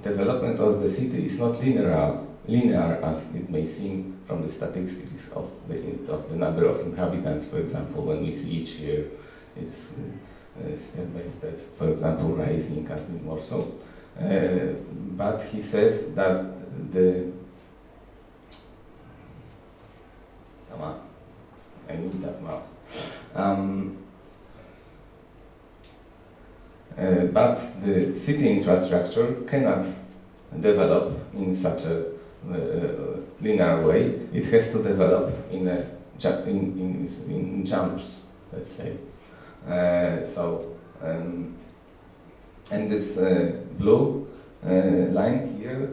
development 0.00 0.60
of 0.60 0.80
the 0.80 0.88
city 0.88 1.26
is 1.26 1.40
not 1.40 1.58
linear, 1.58 2.20
linear 2.46 3.00
as 3.02 3.34
it 3.34 3.50
may 3.50 3.66
seem 3.66 4.20
from 4.28 4.42
the 4.42 4.48
statistics 4.48 5.32
of 5.32 5.50
the 5.66 5.76
of 6.08 6.30
the 6.30 6.36
number 6.36 6.66
of 6.66 6.80
inhabitants. 6.86 7.46
For 7.46 7.58
example, 7.58 8.04
when 8.04 8.22
we 8.22 8.32
see 8.32 8.62
each 8.62 8.74
year, 8.76 9.10
it's 9.56 9.94
uh, 9.94 10.76
step 10.76 11.12
by 11.14 11.26
step, 11.26 11.58
for 11.76 11.90
example, 11.90 12.30
rising 12.30 12.86
as 12.88 13.08
in 13.10 13.24
Warsaw. 13.24 13.64
Uh, 14.20 14.74
but 15.16 15.42
he 15.42 15.60
says 15.60 16.14
that 16.14 16.44
the 16.92 17.32
come 20.70 20.82
on, 20.82 21.00
I 21.88 21.96
need 21.96 22.22
that 22.22 22.42
mouse. 22.42 22.66
Um, 23.34 23.98
uh, 26.96 27.24
but 27.32 27.58
the 27.84 28.14
city 28.14 28.48
infrastructure 28.50 29.42
cannot 29.48 29.84
develop 30.60 31.18
in 31.34 31.52
such 31.54 31.84
a 31.86 32.14
uh, 32.50 33.20
linear 33.40 33.84
way. 33.86 34.20
It 34.32 34.46
has 34.46 34.70
to 34.72 34.82
develop 34.82 35.32
in, 35.50 35.66
a, 35.66 35.86
in, 36.46 36.78
in, 36.78 37.08
in 37.28 37.66
jumps, 37.66 38.26
let's 38.52 38.70
say. 38.70 38.96
Uh, 39.68 40.24
so, 40.24 40.76
um, 41.02 41.56
and 42.70 42.90
this 42.90 43.16
uh, 43.16 43.56
blue 43.78 44.28
uh, 44.64 44.70
line 45.12 45.56
here 45.58 45.90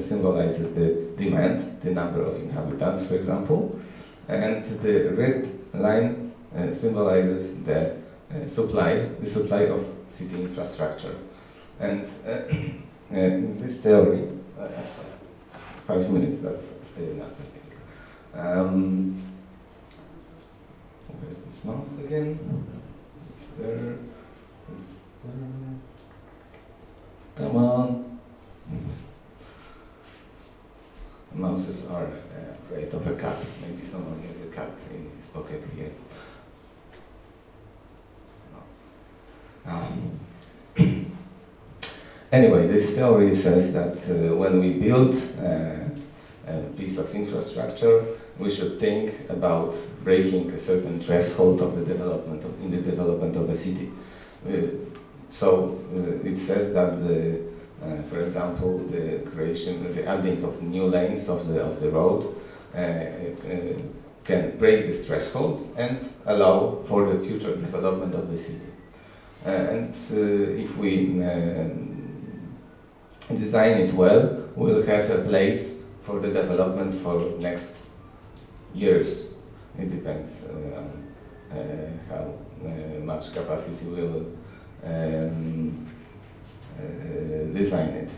symbolizes 0.00 0.74
the 0.74 1.08
demand, 1.16 1.80
the 1.82 1.90
number 1.90 2.22
of 2.22 2.36
inhabitants, 2.36 3.06
for 3.06 3.16
example, 3.16 3.80
and 4.28 4.64
the 4.82 5.10
red 5.10 5.48
line 5.74 6.32
symbolizes 6.72 7.64
the 7.64 7.96
supply, 8.46 9.08
the 9.20 9.26
supply 9.26 9.62
of 9.62 9.84
city 10.10 10.42
infrastructure. 10.42 11.16
And 11.80 12.02
in 13.10 13.60
this 13.60 13.78
theory, 13.80 14.28
five 15.86 16.08
minutes, 16.10 16.38
that's 16.38 16.86
still 16.86 17.10
enough, 17.10 17.32
I 17.32 18.38
think. 18.38 18.46
Um, 18.46 19.22
this 21.20 21.64
mouse 21.64 21.88
again? 22.04 22.81
It's 23.32 23.46
there. 23.52 23.96
It's 24.68 24.98
there. 25.24 25.74
Come 27.36 27.56
on. 27.56 28.20
Mouses 31.32 31.90
are 31.90 32.04
uh, 32.04 32.52
afraid 32.62 32.92
of 32.92 33.06
a 33.06 33.14
cat. 33.14 33.42
Maybe 33.62 33.82
someone 33.86 34.22
has 34.28 34.42
a 34.42 34.48
cat 34.48 34.72
in 34.90 35.10
his 35.16 35.26
pocket 35.26 35.62
here. 35.74 35.92
Um, 39.64 40.20
anyway, 42.32 42.66
this 42.66 42.90
theory 42.90 43.34
says 43.34 43.72
that 43.72 43.96
uh, 43.96 44.36
when 44.36 44.60
we 44.60 44.74
build 44.74 45.14
uh, 45.40 45.76
a 46.46 46.60
piece 46.76 46.98
of 46.98 47.14
infrastructure, 47.14 48.04
we 48.38 48.50
should 48.50 48.80
think 48.80 49.28
about 49.28 49.76
breaking 50.04 50.50
a 50.50 50.58
certain 50.58 51.00
threshold 51.00 51.60
of 51.60 51.76
the 51.76 51.84
development 51.84 52.42
of, 52.44 52.60
in 52.60 52.70
the 52.70 52.80
development 52.80 53.36
of 53.36 53.48
a 53.48 53.56
city. 53.56 53.90
so 55.30 55.78
it 56.24 56.38
says 56.38 56.72
that 56.74 57.02
the, 57.06 57.40
for 58.08 58.22
example, 58.22 58.78
the 58.78 59.18
creation, 59.30 59.94
the 59.94 60.06
adding 60.06 60.42
of 60.44 60.62
new 60.62 60.84
lanes 60.84 61.28
of 61.28 61.46
the 61.48 61.62
of 61.62 61.80
the 61.80 61.90
road 61.90 62.34
can 64.24 64.56
break 64.56 64.86
this 64.86 65.06
threshold 65.06 65.74
and 65.76 65.98
allow 66.26 66.82
for 66.84 67.12
the 67.12 67.24
future 67.24 67.56
development 67.56 68.14
of 68.14 68.30
the 68.30 68.38
city. 68.38 68.72
Uh, 69.44 69.50
and 69.50 69.94
uh, 70.12 70.62
if 70.62 70.76
we 70.78 71.22
um, 71.24 72.56
design 73.28 73.78
it 73.78 73.92
well, 73.92 74.48
we'll 74.54 74.86
have 74.86 75.10
a 75.10 75.22
place 75.22 75.82
for 76.04 76.20
the 76.20 76.28
development 76.28 76.94
for 76.94 77.18
next 77.38 77.81
years. 78.74 79.34
It 79.78 79.90
depends 79.90 80.44
uh, 80.44 80.78
on 80.78 82.00
how 82.08 82.34
much 83.04 83.32
capacity 83.32 83.84
we 83.86 84.02
will 84.02 84.26
um, 84.84 85.88
design 87.54 87.88
it. 87.88 88.10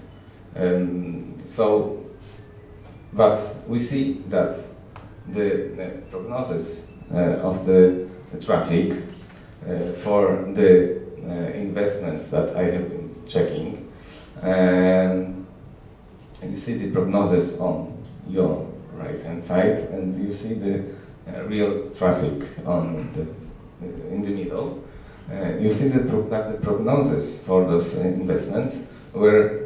Um, 0.56 1.37
so, 1.44 2.04
but 3.12 3.40
we 3.68 3.78
see 3.78 4.23
that 4.28 4.56
the, 5.28 5.70
the 5.76 6.02
prognosis 6.11 6.90
uh, 7.12 7.40
of 7.42 7.66
the, 7.66 8.08
the 8.32 8.40
traffic 8.40 8.92
uh, 9.66 9.92
for 10.02 10.50
the 10.54 11.00
uh, 11.23 11.30
investments 11.54 12.30
that 12.30 12.56
I 12.56 12.64
have 12.64 12.88
been 12.90 13.14
checking. 13.26 13.90
And 14.42 15.46
you 16.42 16.56
see 16.56 16.75
the 16.75 16.90
prognosis 16.90 17.58
on 17.58 18.02
your 18.28 18.74
right 18.94 19.22
hand 19.22 19.42
side, 19.42 19.88
and 19.90 20.22
you 20.24 20.32
see 20.32 20.54
the 20.54 20.84
uh, 21.26 21.42
real 21.44 21.90
traffic 21.90 22.42
on 22.66 23.12
the 23.14 23.22
uh, 23.22 24.14
in 24.14 24.22
the 24.22 24.30
middle. 24.30 24.84
Uh, 25.30 25.56
you 25.58 25.70
see 25.70 25.88
the 25.88 26.04
pro 26.08 26.28
that 26.28 26.52
the 26.52 26.58
prognosis 26.58 27.42
for 27.42 27.64
those 27.64 27.96
investments 27.96 28.88
were 29.12 29.60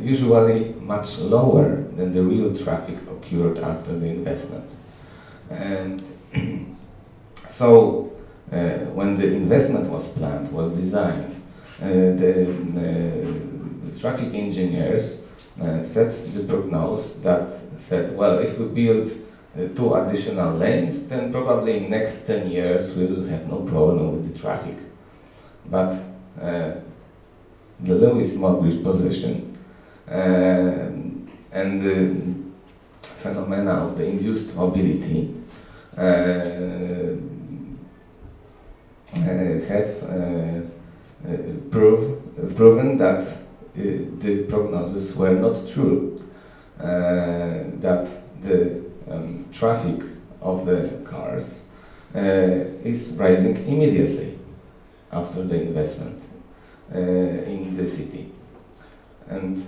usually 0.00 0.74
much 0.80 1.18
lower 1.18 1.82
than 1.96 2.12
the 2.12 2.22
real 2.22 2.56
traffic 2.56 2.96
occurred 3.02 3.58
after 3.58 3.92
the 3.98 4.06
investment. 4.06 4.68
And 5.50 6.02
so 7.36 8.12
uh, 8.50 8.78
when 8.94 9.16
the 9.16 9.26
investment 9.26 9.88
was 9.90 10.08
planned, 10.08 10.52
was 10.52 10.72
designed, 10.72 11.34
uh, 11.80 11.86
the 11.86 12.50
uh, 12.76 13.98
traffic 14.00 14.34
engineers 14.34 15.21
set 15.82 16.12
the 16.34 16.44
prognosis 16.48 17.14
that 17.22 17.52
said, 17.78 18.16
well, 18.16 18.38
if 18.38 18.58
we 18.58 18.66
build 18.66 19.10
two 19.76 19.94
additional 19.94 20.56
lanes, 20.56 21.08
then 21.08 21.30
probably 21.30 21.76
in 21.84 21.90
next 21.90 22.26
10 22.26 22.50
years 22.50 22.96
we 22.96 23.06
will 23.06 23.26
have 23.26 23.46
no 23.48 23.60
problem 23.60 24.12
with 24.12 24.32
the 24.32 24.38
traffic. 24.38 24.76
But 25.66 25.94
uh, 26.40 26.72
the 27.80 27.94
Lewis 27.94 28.34
Mogridge 28.34 28.82
position 28.82 29.58
uh, 30.08 30.12
and 31.52 31.82
the 31.82 32.16
phenomena 33.20 33.72
of 33.86 33.98
the 33.98 34.06
induced 34.06 34.54
mobility 34.56 35.34
uh, 35.96 36.02
have 39.68 40.02
uh, 40.02 40.60
prove, 41.70 42.56
proven 42.56 42.96
that 42.98 43.41
the 43.74 44.44
prognosis 44.48 45.16
were 45.16 45.34
not 45.34 45.56
true, 45.68 46.22
that 46.78 48.08
the 48.42 48.82
um, 49.10 49.46
traffic 49.52 50.02
of 50.40 50.66
the 50.66 51.00
cars 51.04 51.68
is 52.14 53.16
rising 53.18 53.56
immediately 53.66 54.38
after 55.10 55.42
the 55.44 55.62
investment 55.62 56.22
uh, 56.94 56.98
in 56.98 57.76
the 57.76 57.86
city. 57.86 58.30
And 59.28 59.64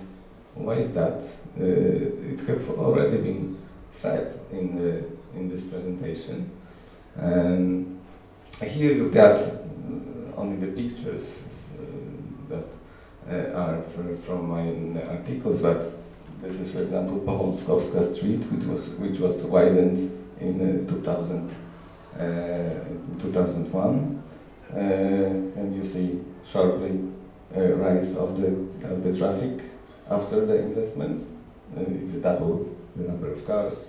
why 0.53 0.75
is 0.75 0.93
that? 0.93 1.23
Uh, 1.59 1.63
it 1.63 2.39
have 2.47 2.69
already 2.71 3.17
been 3.17 3.57
said 3.91 4.39
in 4.51 4.75
the 4.75 5.03
in 5.35 5.49
this 5.49 5.61
presentation. 5.61 6.49
Um, 7.19 7.99
here 8.63 8.93
you've 8.93 9.13
got 9.13 9.37
uh, 9.37 10.37
only 10.37 10.57
the 10.57 10.71
pictures 10.71 11.45
uh, 11.77 12.49
that 12.49 12.63
uh, 12.63 12.74
Uh, 13.27 13.51
are 13.55 13.81
from 14.23 14.49
my 14.49 15.01
uh, 15.01 15.17
articles, 15.17 15.59
but 15.59 15.91
this 16.43 16.59
is, 16.59 16.71
for 16.71 16.83
example, 16.83 17.17
Poholskowska 17.21 18.13
Street, 18.13 18.43
which 18.51 18.65
was 18.65 18.89
which 18.99 19.19
was 19.19 19.41
widened 19.41 19.97
in 20.39 20.85
uh, 20.85 20.91
2000, 20.91 21.49
2001, 23.19 24.23
and 24.69 25.75
you 25.75 25.83
see 25.83 26.21
sharply 26.47 26.99
rise 27.51 28.15
of 28.15 28.39
the 28.39 28.47
of 28.87 29.03
the 29.03 29.17
traffic 29.17 29.59
after 30.09 30.45
the 30.45 30.59
investment, 30.59 31.25
uh, 31.75 31.81
double 32.21 32.75
the 32.95 33.07
number 33.07 33.31
of 33.31 33.45
cars. 33.47 33.87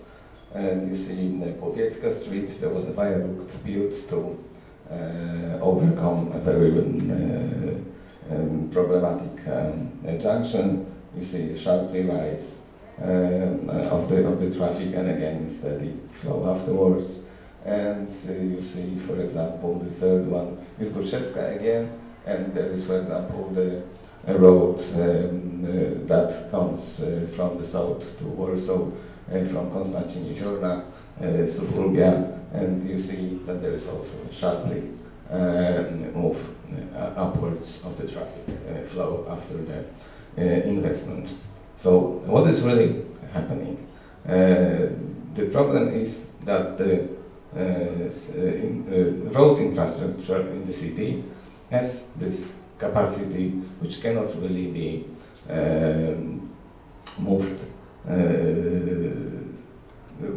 And 0.54 0.88
you 0.88 0.96
see 0.96 1.26
in 1.26 1.40
Powiecka 1.60 2.10
Street, 2.10 2.58
there 2.60 2.70
was 2.70 2.86
a 2.86 2.92
viaduct 2.92 3.64
built 3.64 3.92
to 4.08 4.42
uh, 4.90 5.58
overcome 5.60 6.32
a 6.32 6.38
very 6.38 6.70
uh, 6.70 7.95
um, 8.30 8.70
problematic 8.72 9.46
um, 9.48 10.20
junction. 10.20 10.86
You 11.16 11.24
see 11.24 11.50
a 11.50 11.58
sharply 11.58 12.02
rise 12.02 12.56
um, 13.02 13.70
of 13.70 14.08
the 14.08 14.26
of 14.26 14.40
the 14.40 14.54
traffic, 14.54 14.94
and 14.94 15.10
again 15.10 15.48
steady 15.48 16.00
flow 16.12 16.50
afterwards. 16.54 17.20
And 17.64 18.14
uh, 18.28 18.32
you 18.32 18.62
see, 18.62 18.96
for 18.96 19.20
example, 19.20 19.80
the 19.80 19.90
third 19.90 20.26
one 20.28 20.64
is 20.78 20.90
Górczewska 20.90 21.56
again, 21.56 21.98
and 22.24 22.54
there 22.54 22.70
is, 22.70 22.86
for 22.86 23.00
example, 23.00 23.50
the 23.50 23.82
road 24.38 24.78
um, 24.94 25.64
uh, 25.64 26.06
that 26.06 26.48
comes 26.50 27.00
uh, 27.00 27.26
from 27.34 27.58
the 27.58 27.64
south 27.64 28.18
to 28.18 28.24
Warsaw 28.24 28.86
uh, 28.86 29.44
from 29.50 29.70
Konstancin-Jeziorna, 29.70 30.84
uh, 31.20 31.46
suburbia, 31.46 32.38
and 32.52 32.84
you 32.88 32.98
see 32.98 33.40
that 33.46 33.60
there 33.60 33.74
is 33.74 33.88
also 33.88 34.18
sharply 34.30 34.78
uh, 34.78 35.05
move 36.14 36.38
upwards 37.16 37.84
of 37.84 37.96
the 37.96 38.06
traffic 38.08 38.86
flow 38.86 39.26
after 39.30 39.56
the 39.56 40.68
investment. 40.68 41.28
So 41.76 41.98
what 42.26 42.48
is 42.48 42.62
really 42.62 43.04
happening? 43.32 43.86
the 44.24 45.50
problem 45.52 45.88
is 45.88 46.32
that 46.44 46.78
the 46.78 47.16
uh, 47.56 47.60
in, 48.36 48.84
uh, 48.88 49.30
road 49.30 49.58
infrastructure 49.58 50.40
in 50.50 50.66
the 50.66 50.72
city 50.72 51.24
has 51.70 52.12
this 52.16 52.56
capacity 52.78 53.48
which 53.80 54.02
cannot 54.02 54.28
really 54.42 54.66
be 54.66 55.06
um, 55.48 56.50
moved 57.18 57.58
uh, 58.06 58.12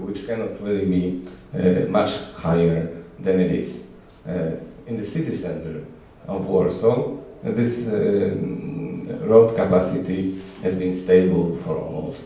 which 0.06 0.26
cannot 0.28 0.62
really 0.62 0.86
be 0.86 1.28
uh, 1.54 1.90
much 1.90 2.22
higher 2.38 3.04
than 3.20 3.40
it 3.40 3.52
is. 3.52 3.88
Uh, 4.28 4.52
in 4.90 4.98
the 4.98 5.04
city 5.04 5.36
center 5.36 5.86
of 6.28 6.46
Warsaw, 6.48 7.18
this 7.44 7.94
um, 7.94 9.08
road 9.28 9.56
capacity 9.56 10.42
has 10.64 10.76
been 10.76 10.94
stable 10.94 11.56
for 11.58 11.78
almost 11.78 12.22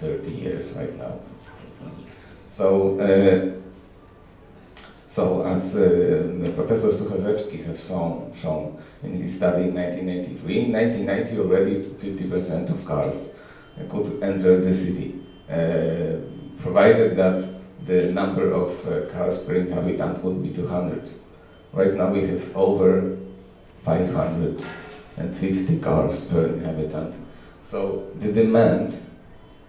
30 0.00 0.30
years 0.30 0.76
right 0.76 0.94
now. 0.98 1.20
So, 2.48 2.98
uh, 2.98 3.60
so 5.06 5.42
as 5.46 5.76
uh, 5.76 6.52
Professor 6.54 6.88
Suchorzewski 6.88 7.64
has 7.64 7.86
shown, 7.86 8.32
shown 8.34 8.82
in 9.02 9.14
his 9.22 9.36
study 9.36 9.68
in 9.68 9.74
1983, 9.74 10.58
in 10.58 10.72
1990 10.72 11.38
already 11.38 11.74
50% 11.82 12.70
of 12.70 12.84
cars 12.84 13.34
could 13.88 14.22
enter 14.22 14.60
the 14.60 14.74
city, 14.74 15.20
uh, 15.48 16.18
provided 16.60 17.16
that 17.16 17.48
the 17.86 18.12
number 18.12 18.52
of 18.52 18.70
uh, 18.86 19.06
cars 19.10 19.44
per 19.44 19.54
inhabitant 19.54 20.22
would 20.24 20.42
be 20.42 20.52
200. 20.52 21.08
Right 21.72 21.94
now 21.94 22.10
we 22.10 22.26
have 22.26 22.56
over 22.56 23.16
550 23.84 25.78
cars 25.80 26.24
per 26.26 26.46
inhabitant. 26.46 27.14
So 27.62 28.10
the 28.18 28.32
demand 28.32 28.96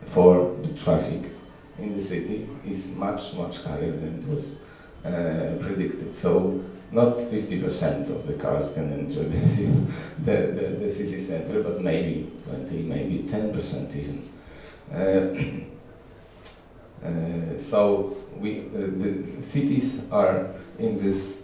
for 0.05 0.55
the 0.63 0.73
traffic 0.73 1.31
in 1.77 1.95
the 1.95 2.01
city 2.01 2.49
is 2.65 2.95
much, 2.95 3.33
much 3.35 3.63
higher 3.63 3.91
than 3.91 4.19
it 4.19 4.27
was 4.27 4.61
uh, 5.05 5.57
predicted. 5.61 6.13
So 6.13 6.63
not 6.91 7.17
50% 7.17 8.09
of 8.09 8.25
the 8.27 8.33
cars 8.33 8.73
can 8.73 8.91
enter 8.93 9.23
the, 9.23 9.37
the, 10.25 10.51
the, 10.51 10.67
the, 10.79 10.89
city 10.89 11.19
center, 11.19 11.61
but 11.61 11.81
maybe 11.81 12.31
20, 12.47 12.83
maybe 12.83 13.19
10% 13.29 13.95
even. 13.95 14.29
Uh, 14.91 14.97
uh, 17.05 17.57
so 17.57 18.17
we, 18.37 18.61
uh, 18.61 18.87
the 18.97 19.41
cities 19.41 20.09
are 20.11 20.47
in 20.79 21.01
this 21.03 21.38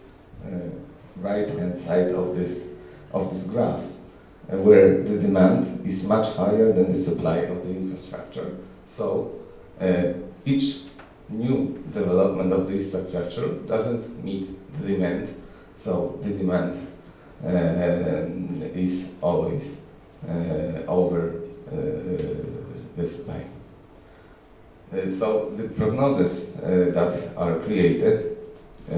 right 1.18 1.50
hand 1.50 1.78
side 1.78 2.12
of 2.12 2.36
this, 2.36 2.74
of 3.12 3.34
this 3.34 3.44
graph, 3.44 3.80
uh, 4.52 4.58
where 4.58 5.04
the 5.04 5.18
demand 5.20 5.86
is 5.86 6.04
much 6.04 6.36
higher 6.36 6.72
than 6.74 6.92
the 6.92 7.00
supply 7.00 7.38
of 7.38 7.66
the 7.66 7.72
infrastructure. 7.72 8.56
So 8.86 9.32
each 10.46 10.84
new 11.30 11.84
development 11.92 12.54
of 12.54 12.68
the 12.68 12.74
infrastructure 12.74 13.48
doesn't 13.68 14.24
meet 14.24 14.48
the 14.80 14.88
demand, 14.88 15.30
so 15.76 16.20
the 16.24 16.30
demand 16.30 16.76
uh, 17.44 17.50
is 18.78 19.16
always 19.22 19.86
over 20.88 21.42
the 22.96 23.08
supply. 23.08 23.46
Uh, 24.94 25.10
so 25.10 25.50
the 25.58 25.64
prognoses 25.64 26.56
uh, 26.58 26.94
that 26.94 27.36
are 27.36 27.60
created 27.60 28.38
uh, 28.92 28.96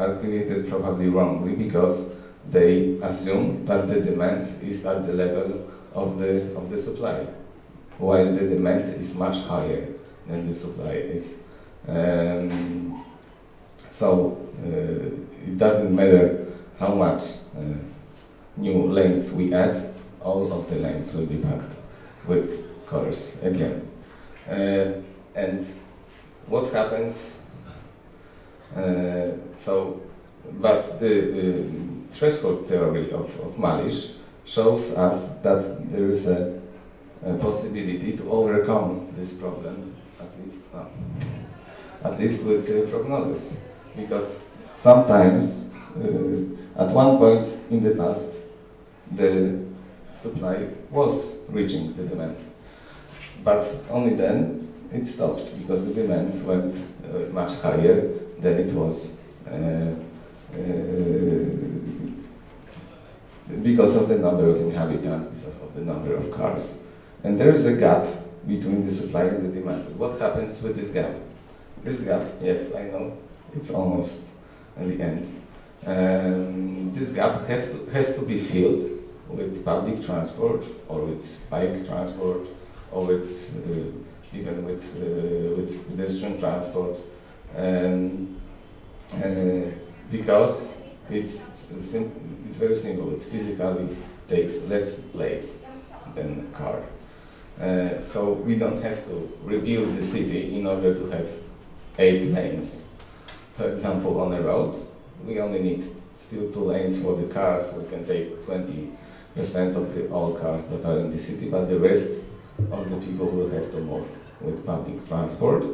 are 0.00 0.18
created 0.18 0.68
probably 0.68 1.08
wrongly 1.08 1.54
because 1.54 2.14
they 2.50 2.94
assume 3.02 3.66
that 3.66 3.86
the 3.86 4.00
demand 4.00 4.42
is 4.42 4.84
at 4.86 5.06
the 5.06 5.12
level 5.12 5.70
of 5.94 6.18
the 6.18 6.56
of 6.56 6.70
the 6.70 6.78
supply, 6.78 7.26
while 7.98 8.32
the 8.34 8.48
demand 8.48 8.88
is 8.88 9.14
much 9.14 9.38
higher 9.44 9.88
than 10.26 10.48
the 10.48 10.54
supply 10.54 10.92
is. 10.92 11.44
Um, 11.86 13.04
so 13.88 14.48
uh, 14.64 15.48
it 15.48 15.58
doesn't 15.58 15.94
matter 15.94 16.46
how 16.78 16.94
much 16.94 17.22
uh, 17.56 17.60
new 18.56 18.90
lanes 18.90 19.32
we 19.32 19.52
add, 19.52 19.94
all 20.22 20.52
of 20.52 20.68
the 20.70 20.76
lanes 20.76 21.12
will 21.12 21.26
be 21.26 21.36
packed 21.36 21.72
with 22.26 22.86
cars 22.86 23.38
again. 23.42 23.88
Uh, 24.48 24.92
and 25.34 25.66
what 26.46 26.72
happens? 26.72 27.39
Uh, 28.76 29.32
so, 29.54 30.00
but 30.60 31.00
the 31.00 31.64
uh, 31.64 31.70
threshold 32.12 32.68
theory 32.68 33.10
of, 33.10 33.28
of 33.40 33.56
Malisz 33.56 34.14
shows 34.44 34.92
us 34.94 35.28
that 35.42 35.90
there 35.92 36.08
is 36.10 36.26
a, 36.26 36.60
a 37.24 37.34
possibility 37.34 38.16
to 38.16 38.30
overcome 38.30 39.08
this 39.16 39.32
problem, 39.34 39.94
at 40.20 40.44
least, 40.44 40.60
uh, 40.74 40.84
at 42.04 42.18
least 42.18 42.44
with 42.44 42.68
uh, 42.70 42.88
prognosis, 42.90 43.64
because 43.96 44.42
sometimes 44.70 45.56
uh, 45.96 46.82
at 46.82 46.90
one 46.90 47.18
point 47.18 47.48
in 47.70 47.82
the 47.82 47.94
past 47.94 48.24
the 49.12 49.58
supply 50.14 50.68
was 50.90 51.38
reaching 51.48 51.94
the 51.96 52.04
demand, 52.04 52.36
but 53.44 53.66
only 53.90 54.14
then 54.14 54.68
it 54.92 55.06
stopped 55.06 55.56
because 55.58 55.84
the 55.86 55.94
demand 55.94 56.46
went 56.46 56.76
uh, 57.04 57.18
much 57.32 57.52
higher 57.60 58.08
than 58.40 58.58
it 58.58 58.72
was 58.72 59.18
uh, 59.46 59.50
uh, 59.50 60.56
because 63.62 63.96
of 63.96 64.08
the 64.08 64.18
number 64.18 64.48
of 64.48 64.56
inhabitants, 64.60 65.26
because 65.40 65.60
of 65.60 65.74
the 65.74 65.82
number 65.82 66.14
of 66.14 66.30
cars. 66.32 66.82
And 67.22 67.38
there 67.38 67.52
is 67.52 67.66
a 67.66 67.74
gap 67.74 68.06
between 68.46 68.86
the 68.86 68.94
supply 68.94 69.24
and 69.24 69.44
the 69.44 69.60
demand. 69.60 69.98
What 69.98 70.20
happens 70.20 70.62
with 70.62 70.76
this 70.76 70.92
gap? 70.92 71.14
This 71.82 72.00
gap, 72.00 72.26
yes, 72.40 72.74
I 72.74 72.84
know, 72.84 73.16
it's 73.54 73.70
almost 73.70 74.20
at 74.78 74.88
the 74.88 75.02
end. 75.02 75.42
Um, 75.86 76.92
this 76.92 77.12
gap 77.12 77.46
to, 77.46 77.88
has 77.92 78.18
to 78.18 78.26
be 78.26 78.38
filled 78.38 79.00
with 79.28 79.64
public 79.64 80.04
transport 80.04 80.64
or 80.88 81.04
with 81.04 81.50
bike 81.50 81.86
transport 81.86 82.46
or 82.90 83.06
with 83.06 83.64
uh, 83.66 84.36
even 84.36 84.64
with 84.64 84.84
uh, 84.96 85.56
with 85.56 85.88
pedestrian 85.88 86.38
transport, 86.38 86.98
um, 87.56 88.40
because 90.10 90.82
it's 91.10 91.70
it's 91.72 92.56
very 92.56 92.76
simple. 92.76 93.12
It 93.14 93.22
physically 93.22 93.96
takes 94.28 94.68
less 94.68 95.00
place 95.00 95.66
than 96.14 96.48
a 96.52 96.56
car. 96.56 96.82
Uh, 97.60 98.00
so 98.00 98.32
we 98.32 98.56
don't 98.56 98.82
have 98.82 99.04
to 99.06 99.38
rebuild 99.42 99.96
the 99.96 100.02
city 100.02 100.58
in 100.58 100.66
order 100.66 100.94
to 100.94 101.10
have 101.10 101.28
eight 101.98 102.30
lanes. 102.32 102.86
For 103.56 103.70
example, 103.70 104.20
on 104.20 104.32
a 104.32 104.40
road, 104.40 104.74
we 105.26 105.38
only 105.40 105.62
need 105.62 105.84
still 106.16 106.50
two 106.50 106.64
lanes 106.64 107.02
for 107.02 107.16
the 107.16 107.26
cars. 107.32 107.74
We 107.76 107.84
can 107.90 108.06
take 108.06 108.40
20% 108.46 109.76
of 109.76 109.94
the 109.94 110.08
all 110.10 110.32
cars 110.34 110.66
that 110.68 110.84
are 110.86 110.98
in 111.00 111.10
the 111.10 111.18
city, 111.18 111.50
but 111.50 111.66
the 111.68 111.78
rest 111.78 112.24
of 112.70 112.90
the 112.90 112.96
people 112.96 113.26
will 113.26 113.50
have 113.50 113.70
to 113.72 113.78
move 113.78 114.06
with 114.40 114.64
public 114.64 115.06
transport. 115.06 115.64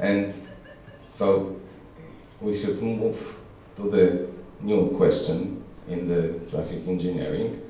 And 0.00 0.34
so 1.08 1.56
we 2.40 2.56
should 2.56 2.80
move 2.82 3.38
to 3.76 3.90
the 3.90 4.28
new 4.60 4.96
question 4.96 5.64
in 5.88 6.08
the 6.08 6.38
traffic 6.50 6.86
engineering. 6.86 7.62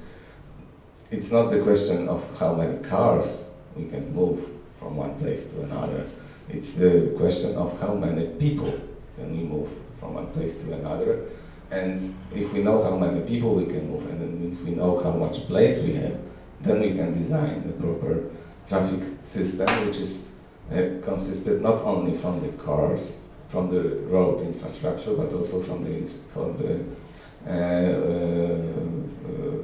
It's 1.10 1.32
not 1.32 1.50
the 1.50 1.62
question 1.62 2.08
of 2.08 2.22
how 2.38 2.54
many 2.54 2.78
cars 2.82 3.46
we 3.76 3.88
can 3.88 4.14
move 4.14 4.40
from 4.78 4.96
one 4.96 5.18
place 5.18 5.48
to 5.50 5.62
another. 5.62 6.06
It's 6.48 6.74
the 6.74 7.14
question 7.16 7.56
of 7.56 7.78
how 7.80 7.94
many 7.94 8.26
people 8.38 8.72
can 9.16 9.36
we 9.36 9.44
move 9.44 9.68
from 9.98 10.14
one 10.14 10.28
place 10.28 10.62
to 10.62 10.72
another. 10.72 11.26
And 11.70 12.00
if 12.34 12.52
we 12.52 12.62
know 12.62 12.82
how 12.82 12.96
many 12.96 13.20
people 13.26 13.54
we 13.54 13.66
can 13.66 13.90
move 13.90 14.06
and 14.08 14.52
if 14.52 14.60
we 14.64 14.70
know 14.70 14.98
how 15.02 15.12
much 15.12 15.46
place 15.46 15.82
we 15.82 15.92
have, 15.94 16.18
then 16.60 16.80
we 16.80 16.94
can 16.94 17.16
design 17.16 17.66
the 17.66 17.72
proper 17.74 18.30
traffic 18.66 19.00
system, 19.22 19.66
which 19.86 19.98
is 19.98 20.32
uh, 20.72 21.00
consisted 21.02 21.62
not 21.62 21.80
only 21.82 22.16
from 22.16 22.40
the 22.40 22.52
cars, 22.62 23.18
from 23.48 23.70
the 23.70 23.80
road 24.06 24.42
infrastructure, 24.42 25.14
but 25.14 25.32
also 25.32 25.62
from 25.62 25.84
the 25.84 26.06
from 26.32 26.56
the 26.58 26.84
uh, 27.46 27.50
uh, 27.50 27.52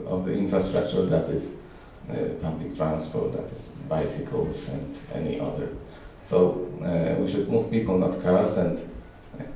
of 0.08 0.24
the 0.24 0.32
infrastructure 0.32 1.04
that 1.06 1.28
is 1.28 1.60
uh, 2.08 2.14
public 2.40 2.74
transport, 2.76 3.32
that 3.32 3.50
is 3.52 3.72
bicycles 3.88 4.68
and 4.68 4.96
any 5.12 5.40
other. 5.40 5.68
So 6.22 6.70
we 7.20 7.26
should 7.30 7.48
move 7.48 7.70
people, 7.70 7.98
not 7.98 8.22
cars, 8.22 8.56
and 8.56 8.78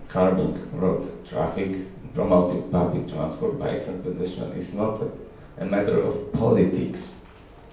curbing 0.08 0.68
road 0.72 1.24
traffic, 1.26 1.86
promoting 2.14 2.70
public 2.70 3.08
transport, 3.08 3.58
bikes 3.58 3.88
and 3.88 4.02
pedestrians 4.02 4.56
is 4.56 4.74
not 4.74 5.00
a, 5.00 5.10
a 5.58 5.64
matter 5.64 6.02
of 6.02 6.32
politics. 6.32 7.14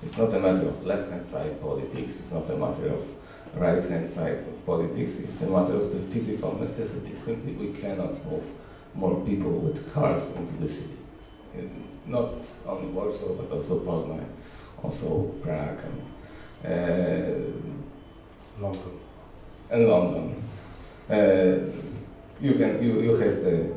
It's 0.03 0.17
not 0.17 0.33
a 0.33 0.39
matter 0.39 0.69
of 0.69 0.85
left-hand 0.85 1.25
side 1.25 1.59
politics. 1.59 2.19
It's 2.19 2.31
not 2.31 2.49
a 2.49 2.55
matter 2.55 2.93
of 2.93 3.14
right-hand 3.55 4.07
side 4.07 4.39
of 4.39 4.65
politics. 4.65 5.19
It's 5.19 5.41
a 5.41 5.49
matter 5.49 5.75
of 5.75 5.91
the 5.93 5.99
physical 6.13 6.57
necessity. 6.59 7.15
Simply, 7.15 7.53
we 7.53 7.79
cannot 7.79 8.13
move 8.25 8.43
more 8.93 9.23
people 9.25 9.51
with 9.51 9.93
cars 9.93 10.35
into 10.35 10.53
the 10.55 10.69
city. 10.69 10.97
Not 12.07 12.33
only 12.67 12.87
Warsaw, 12.89 13.33
but 13.33 13.51
also 13.55 13.79
Poznan, 13.79 14.25
also 14.83 15.23
Prague, 15.41 15.79
and 15.87 16.01
uh, 16.63 18.61
London. 18.61 18.99
And 19.71 19.87
London. 19.87 20.43
Uh, 21.09 21.71
you 22.41 22.53
can 22.53 22.83
you, 22.83 23.01
you 23.01 23.15
have 23.15 23.43
the 23.43 23.73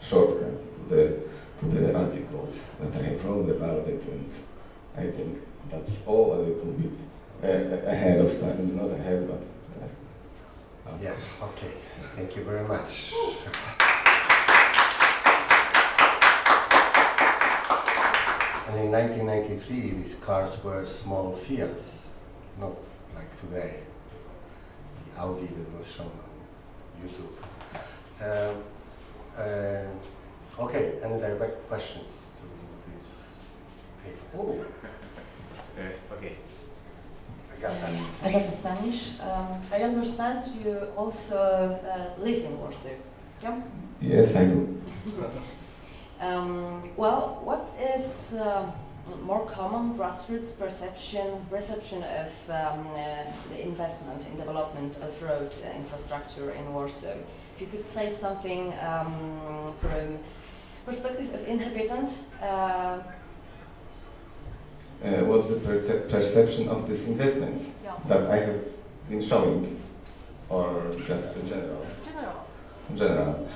shortcut 0.00 0.54
to 0.74 0.94
the 0.94 1.20
to 1.60 1.66
the 1.66 1.96
articles 1.96 2.74
that 2.80 2.94
I 2.94 3.06
have 3.08 3.24
wrote 3.24 3.48
about 3.48 3.88
it, 3.88 4.02
and 4.04 4.30
I 4.96 5.10
think 5.10 5.38
that's 5.70 5.98
all 6.06 6.34
a 6.34 6.40
little 6.40 6.72
bit 6.72 6.92
ahead 7.42 8.20
of 8.20 8.40
time, 8.40 8.76
not 8.76 8.90
ahead, 8.90 9.28
but. 9.28 9.42
Uh, 10.86 10.96
yeah. 11.02 11.14
Okay. 11.42 11.72
Thank 12.16 12.36
you 12.36 12.44
very 12.44 12.66
much. 12.66 13.12
And 18.68 18.76
in 18.80 18.90
1993, 18.92 19.90
these 19.90 20.14
cars 20.16 20.62
were 20.62 20.84
small 20.84 21.32
Fiats, 21.32 22.08
not 22.60 22.76
like 23.14 23.40
today, 23.40 23.80
the 25.14 25.20
Audi 25.20 25.46
that 25.46 25.78
was 25.78 25.90
shown 25.90 26.06
on 26.06 27.00
YouTube. 27.00 27.32
Um, 28.20 28.62
uh, 29.38 30.62
okay, 30.64 30.98
any 31.02 31.20
direct 31.20 31.66
questions 31.68 32.32
to 32.38 32.92
this 32.92 33.38
paper? 34.04 34.18
Oh. 34.36 34.64
Uh, 35.78 36.14
okay. 36.16 36.34
Agata 38.22 38.52
Stanish. 38.52 39.20
Um, 39.20 39.60
I 39.72 39.82
understand 39.82 40.44
you 40.64 40.88
also 40.96 41.36
uh, 41.38 42.20
live 42.20 42.44
in 42.44 42.58
Warsaw. 42.58 42.90
Yeah? 43.42 43.60
Yes, 44.00 44.36
I 44.36 44.44
do. 44.44 44.80
Um, 46.20 46.90
well, 46.96 47.40
what 47.44 47.68
is 47.94 48.34
uh, 48.34 48.70
more 49.22 49.46
common 49.46 49.94
grassroots 49.94 50.58
perception 50.58 51.46
perception 51.48 52.02
of 52.02 52.30
um, 52.50 52.86
uh, 52.88 53.22
the 53.50 53.62
investment 53.62 54.26
in 54.26 54.36
development 54.36 54.96
of 54.96 55.22
road 55.22 55.52
uh, 55.64 55.76
infrastructure 55.76 56.50
in 56.50 56.72
Warsaw? 56.74 57.14
If 57.54 57.60
you 57.60 57.66
could 57.68 57.86
say 57.86 58.10
something 58.10 58.72
um, 58.80 59.72
from 59.80 60.18
perspective 60.84 61.32
of 61.34 61.46
inhabitant. 61.46 62.10
Uh, 65.04 65.24
what's 65.24 65.46
the 65.46 65.60
per 65.60 65.78
perception 66.10 66.68
of 66.68 66.88
these 66.88 67.06
investments 67.06 67.66
yeah. 67.84 67.94
that 68.08 68.28
I 68.30 68.36
have 68.38 68.64
been 69.08 69.22
showing, 69.22 69.80
or 70.48 70.90
just 71.06 71.36
in 71.36 71.48
general? 71.48 71.86
General. 72.04 72.46
General. 72.96 73.48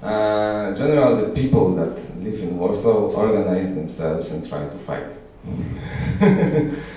Uh, 0.00 0.74
general, 0.76 1.16
the 1.16 1.28
people 1.30 1.74
that 1.74 1.94
live 2.20 2.40
in 2.40 2.56
Warsaw 2.56 3.10
organize 3.10 3.74
themselves 3.74 4.30
and 4.30 4.48
try 4.48 4.60
to 4.60 4.78
fight. 4.78 5.12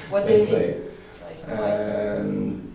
what 0.10 0.26
do 0.28 0.34
you 0.34 0.46
say? 0.46 0.78
Um, 1.48 2.74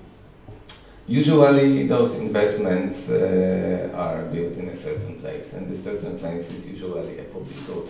usually, 1.06 1.86
those 1.86 2.16
investments 2.16 3.08
uh, 3.08 3.90
are 3.94 4.22
built 4.24 4.54
in 4.58 4.68
a 4.68 4.76
certain 4.76 5.18
place, 5.20 5.54
and 5.54 5.70
the 5.70 5.76
certain 5.76 6.18
place 6.18 6.50
is 6.50 6.68
usually 6.68 7.20
a 7.20 7.24
public 7.24 7.66
good. 7.66 7.88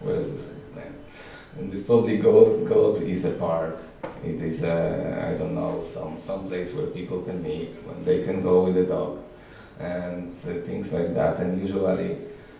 Where 0.00 0.16
is 0.16 0.32
this 0.32 0.46
land? 0.76 0.94
And 1.56 1.72
this 1.72 1.82
probably 1.82 2.18
goat, 2.18 2.64
goat 2.66 3.02
is 3.02 3.24
a 3.24 3.32
park. 3.32 3.78
It 4.24 4.40
is 4.40 4.62
a, 4.62 5.30
I 5.30 5.38
don't 5.38 5.54
know, 5.54 5.84
some, 5.84 6.18
some 6.20 6.48
place 6.48 6.72
where 6.72 6.86
people 6.86 7.22
can 7.22 7.42
meet, 7.42 7.74
when 7.84 8.04
they 8.04 8.22
can 8.22 8.42
go 8.42 8.64
with 8.64 8.76
a 8.76 8.84
dog, 8.84 9.18
and 9.78 10.32
uh, 10.32 10.66
things 10.66 10.92
like 10.92 11.14
that. 11.14 11.38
And 11.40 11.60
usually, 11.60 12.12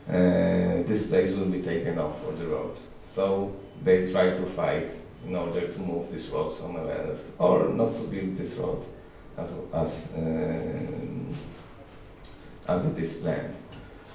uh, 0.08 0.82
this 0.86 1.08
place 1.08 1.34
will 1.36 1.46
be 1.46 1.62
taken 1.62 1.98
off 1.98 2.22
for 2.24 2.32
the 2.32 2.46
road. 2.46 2.76
So 3.14 3.54
they 3.82 4.10
try 4.10 4.30
to 4.30 4.46
fight 4.46 4.90
in 5.26 5.36
order 5.36 5.68
to 5.68 5.78
move 5.78 6.10
this 6.10 6.26
road 6.28 6.56
somewhere 6.56 7.06
else, 7.06 7.30
or 7.38 7.68
not 7.68 7.96
to 7.96 8.02
build 8.04 8.36
this 8.36 8.54
road 8.54 8.84
as 9.36 9.48
as 9.72 10.14
uh, 10.16 11.32
as 12.66 12.86
it 12.86 12.98
is 12.98 13.16
planned. 13.16 13.54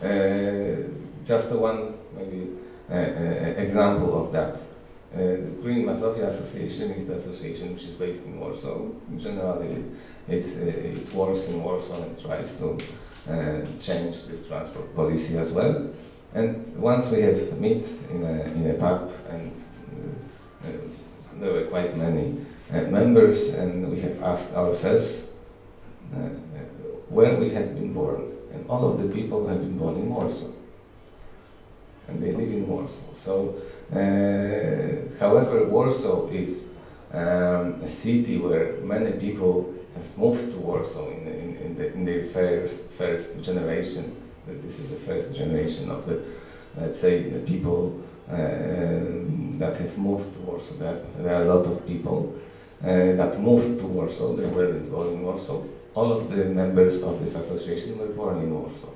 Uh, 0.01 0.89
just 1.25 1.51
one 1.51 1.95
maybe 2.15 2.49
uh, 2.89 2.93
uh, 2.93 3.61
example 3.61 4.25
of 4.25 4.31
that. 4.33 4.64
Uh, 5.15 5.17
the 5.17 5.57
Green 5.61 5.85
Mazovia 5.85 6.27
Association 6.27 6.91
is 6.91 7.07
the 7.07 7.15
association 7.15 7.73
which 7.73 7.83
is 7.83 7.91
based 7.91 8.21
in 8.25 8.37
Warsaw. 8.37 8.89
Generally, 9.17 9.85
it, 10.27 10.45
uh, 10.45 10.99
it 10.99 11.13
works 11.13 11.47
in 11.47 11.63
Warsaw 11.63 12.03
and 12.03 12.21
tries 12.21 12.51
to 12.57 12.77
uh, 13.29 13.61
change 13.79 14.25
this 14.25 14.45
transport 14.45 14.93
policy 14.93 15.37
as 15.37 15.53
well. 15.53 15.89
And 16.33 16.61
once 16.77 17.09
we 17.11 17.21
have 17.21 17.57
met 17.61 17.83
in 18.11 18.23
a, 18.23 18.41
in 18.55 18.69
a 18.71 18.73
pub, 18.73 19.09
and 19.29 19.53
uh, 19.53 20.67
uh, 20.67 20.71
there 21.39 21.53
were 21.53 21.65
quite 21.67 21.95
many 21.95 22.45
uh, 22.73 22.81
members, 22.81 23.53
and 23.53 23.89
we 23.89 24.01
have 24.01 24.21
asked 24.21 24.53
ourselves 24.53 25.29
where 27.07 27.37
we 27.37 27.51
have 27.51 27.73
been 27.73 27.93
born. 27.93 28.33
And 28.51 28.69
all 28.69 28.91
of 28.91 29.01
the 29.01 29.07
people 29.07 29.47
have 29.47 29.61
been 29.61 29.77
born 29.77 29.95
in 29.95 30.13
Warsaw. 30.13 30.51
And 32.09 32.21
they 32.21 32.33
live 32.33 32.51
in 32.51 32.67
Warsaw. 32.67 33.15
So, 33.17 33.61
however, 33.91 35.65
Warsaw 35.65 36.29
is 36.29 36.71
um, 37.13 37.81
a 37.81 37.87
city 37.87 38.37
where 38.37 38.77
many 38.81 39.13
people 39.13 39.73
have 39.95 40.17
moved 40.17 40.51
to 40.51 40.57
Warsaw 40.57 41.09
in, 41.11 41.27
in, 41.27 41.57
in, 41.57 41.77
the, 41.77 41.93
in 41.93 42.05
their 42.05 42.25
first, 42.25 42.91
first 42.97 43.41
generation. 43.41 44.15
This 44.47 44.79
is 44.79 44.89
the 44.89 44.97
first 44.97 45.35
generation 45.35 45.89
of 45.89 46.05
the, 46.05 46.21
let's 46.77 46.99
say, 46.99 47.29
the 47.29 47.39
people 47.39 48.01
uh, 48.29 48.35
that 48.35 49.77
have 49.77 49.97
moved 49.97 50.33
to 50.33 50.39
Warsaw. 50.41 50.73
There, 50.75 51.01
there 51.19 51.35
are 51.35 51.43
a 51.43 51.55
lot 51.55 51.65
of 51.65 51.87
people 51.87 52.35
uh, 52.83 52.87
that 52.87 53.39
moved 53.39 53.79
to 53.79 53.87
Warsaw. 53.87 54.35
They 54.35 54.45
weren't 54.45 54.91
born 54.91 55.07
in 55.07 55.23
Warsaw. 55.23 55.63
All 55.93 56.11
of 56.11 56.29
the 56.29 56.45
members 56.45 57.01
of 57.01 57.23
this 57.23 57.35
association 57.35 57.97
were 57.97 58.07
born 58.07 58.39
in 58.39 58.53
Warsaw. 58.53 58.89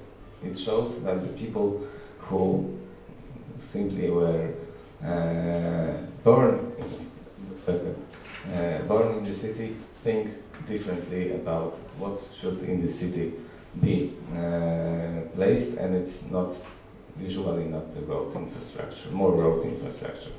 It 0.43 0.57
shows 0.57 1.01
that 1.03 1.21
the 1.21 1.29
people 1.29 1.87
who 2.19 2.77
simply 3.61 4.09
were 4.09 4.49
uh, 4.49 4.68
born 6.23 6.71
uh, 7.67 8.81
born 8.87 9.17
in 9.17 9.23
the 9.23 9.33
city 9.33 9.75
think 10.03 10.31
differently 10.67 11.33
about 11.33 11.77
what 11.97 12.21
should 12.39 12.61
in 12.63 12.85
the 12.85 12.91
city 12.91 13.33
be 13.81 14.13
uh, 14.33 15.21
placed, 15.35 15.77
and 15.77 15.95
it's 15.95 16.29
not 16.31 16.55
usually 17.19 17.65
not 17.65 17.93
the 17.93 18.01
road 18.01 18.35
infrastructure, 18.35 19.09
more 19.11 19.31
road 19.31 19.65
infrastructure. 19.65 20.31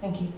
Thank 0.00 0.22
you. 0.22 0.32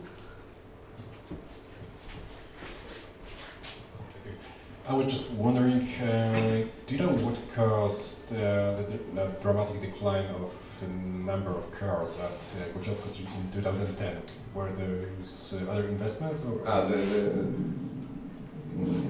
I 4.88 4.92
was 4.94 5.06
just 5.06 5.32
wondering, 5.34 5.86
uh, 6.02 6.64
do 6.86 6.94
you 6.94 6.98
know 6.98 7.12
what 7.12 7.36
caused 7.54 8.32
uh, 8.32 8.36
the, 8.76 8.98
the 9.14 9.26
dramatic 9.40 9.80
decline 9.80 10.26
of 10.26 10.52
the 10.80 10.86
number 10.86 11.50
of 11.50 11.70
cars 11.70 12.18
at 12.18 12.30
uh, 12.30 12.92
Street 12.92 13.28
in 13.36 13.62
2010? 13.62 14.22
Were 14.54 14.70
those 14.72 15.54
uh, 15.54 15.70
other 15.70 15.88
investments 15.88 16.40
or? 16.44 16.60
Ah, 16.66 16.86
the, 16.86 16.96
the, 16.96 17.44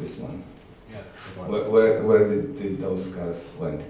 this 0.00 0.18
one. 0.18 0.42
yeah, 0.90 1.02
one. 1.36 1.50
Where, 1.50 1.70
where, 1.70 2.02
where 2.02 2.28
did, 2.28 2.60
did 2.60 2.80
those 2.80 3.14
cars 3.14 3.50
went 3.58 3.82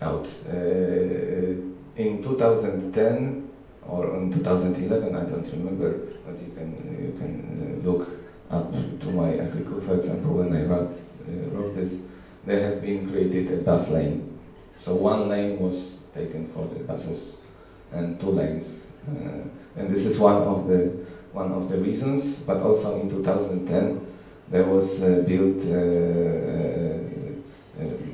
out? 0.00 0.26
Uh, 0.48 1.70
in 1.96 2.22
2010 2.22 3.50
or 3.86 4.16
in 4.16 4.32
2011, 4.32 5.14
I 5.14 5.24
don't 5.24 5.50
remember, 5.52 5.90
but 6.24 6.40
you 6.40 6.52
can 6.56 6.68
you 7.04 7.18
can 7.18 7.82
uh, 7.82 7.86
look 7.86 8.08
up 8.50 8.72
to 8.72 9.06
my 9.08 9.38
article. 9.38 9.80
For 9.80 9.96
example, 9.96 10.38
when 10.38 10.56
I 10.56 10.64
wrote 10.64 10.96
uh, 11.28 11.50
wrote 11.50 11.74
this, 11.74 12.00
there 12.46 12.70
have 12.70 12.80
been 12.82 13.10
created 13.10 13.52
a 13.52 13.56
bus 13.62 13.90
lane. 13.90 14.38
So 14.78 14.94
one 14.94 15.28
lane 15.28 15.58
was 15.58 15.99
taken 16.20 16.48
for 16.52 16.66
the 16.66 16.80
buses, 16.84 17.38
and 17.92 18.20
two 18.20 18.30
lanes. 18.30 18.86
Uh, 19.08 19.42
and 19.76 19.90
this 19.90 20.04
is 20.06 20.18
one 20.18 20.42
of 20.42 20.66
the 20.68 20.80
one 21.32 21.52
of 21.52 21.68
the 21.68 21.78
reasons. 21.78 22.36
But 22.46 22.58
also 22.58 23.00
in 23.00 23.08
2010, 23.08 24.06
there 24.50 24.64
was 24.64 25.02
uh, 25.02 25.24
built. 25.26 25.64
Uh, 25.64 26.80
uh, 27.80 28.10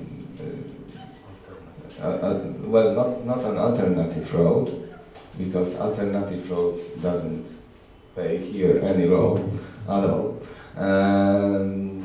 uh, 1.99 2.07
uh, 2.07 2.53
well, 2.67 2.95
not, 2.95 3.25
not 3.25 3.45
an 3.45 3.57
alternative 3.57 4.33
road, 4.35 4.95
because 5.39 5.81
alternative 5.81 6.51
roads 6.51 6.89
doesn't 7.03 7.47
pay 8.15 8.37
here 8.37 8.81
any 8.85 9.07
role 9.07 9.39
at 9.89 10.05
all. 10.05 10.43
Um, 10.77 12.03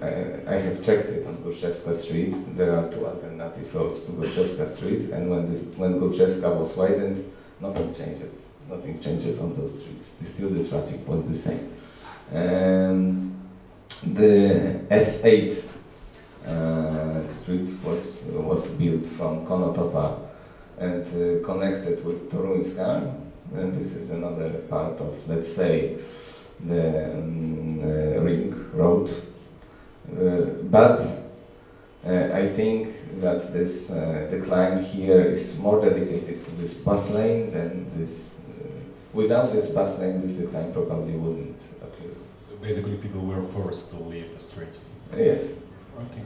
I, 0.00 0.54
I 0.54 0.54
have 0.54 0.82
checked 0.82 1.10
it 1.10 1.19
on 1.44 1.94
Street. 1.94 2.34
There 2.56 2.76
are 2.76 2.88
two 2.90 3.06
alternative 3.06 3.74
roads 3.74 4.00
to 4.00 4.12
Górczewska 4.12 4.76
Street, 4.76 5.10
and 5.10 5.30
when 5.30 5.50
this 5.50 5.64
when 5.76 5.98
Górczewska 6.00 6.54
was 6.54 6.76
widened, 6.76 7.24
nothing 7.60 7.94
changed. 7.94 8.24
Nothing 8.68 9.00
changes 9.00 9.40
on 9.40 9.56
those 9.56 9.72
streets. 9.80 10.12
Still, 10.22 10.50
the 10.50 10.68
traffic 10.68 11.06
was 11.08 11.24
the 11.24 11.34
same. 11.34 11.76
Um, 12.32 13.34
the 14.04 14.80
S8 14.90 15.64
uh, 16.46 17.32
street 17.32 17.70
was 17.84 18.24
was 18.26 18.68
built 18.74 19.06
from 19.06 19.44
Konotopa 19.46 20.18
and 20.78 21.06
uh, 21.06 21.44
connected 21.44 22.04
with 22.04 22.30
Toruńska, 22.30 23.12
and 23.54 23.74
this 23.74 23.94
is 23.96 24.10
another 24.10 24.50
part 24.70 24.98
of, 25.00 25.14
let's 25.28 25.52
say, 25.52 25.98
the 26.66 27.12
um, 27.12 27.80
uh, 27.80 28.20
ring 28.20 28.70
road. 28.72 29.10
Uh, 30.10 30.40
but 30.70 31.19
uh, 32.06 32.30
I 32.32 32.48
think 32.48 33.20
that 33.20 33.52
this 33.52 33.90
uh, 33.90 34.26
decline 34.30 34.82
here 34.82 35.20
is 35.20 35.58
more 35.58 35.80
dedicated 35.82 36.46
to 36.46 36.50
this 36.52 36.72
bus 36.72 37.10
lane 37.10 37.50
than 37.50 37.90
this. 37.98 38.40
Uh, 38.48 38.68
without 39.12 39.52
this 39.52 39.68
bus 39.70 39.98
lane, 39.98 40.22
this 40.22 40.32
decline 40.32 40.72
probably 40.72 41.12
wouldn't 41.12 41.60
occur. 41.82 42.14
So 42.48 42.56
basically, 42.56 42.96
people 42.96 43.20
were 43.20 43.42
forced 43.48 43.90
to 43.90 43.96
leave 43.96 44.32
the 44.32 44.40
street. 44.40 44.78
Yes. 45.14 45.58
Okay. 45.98 46.24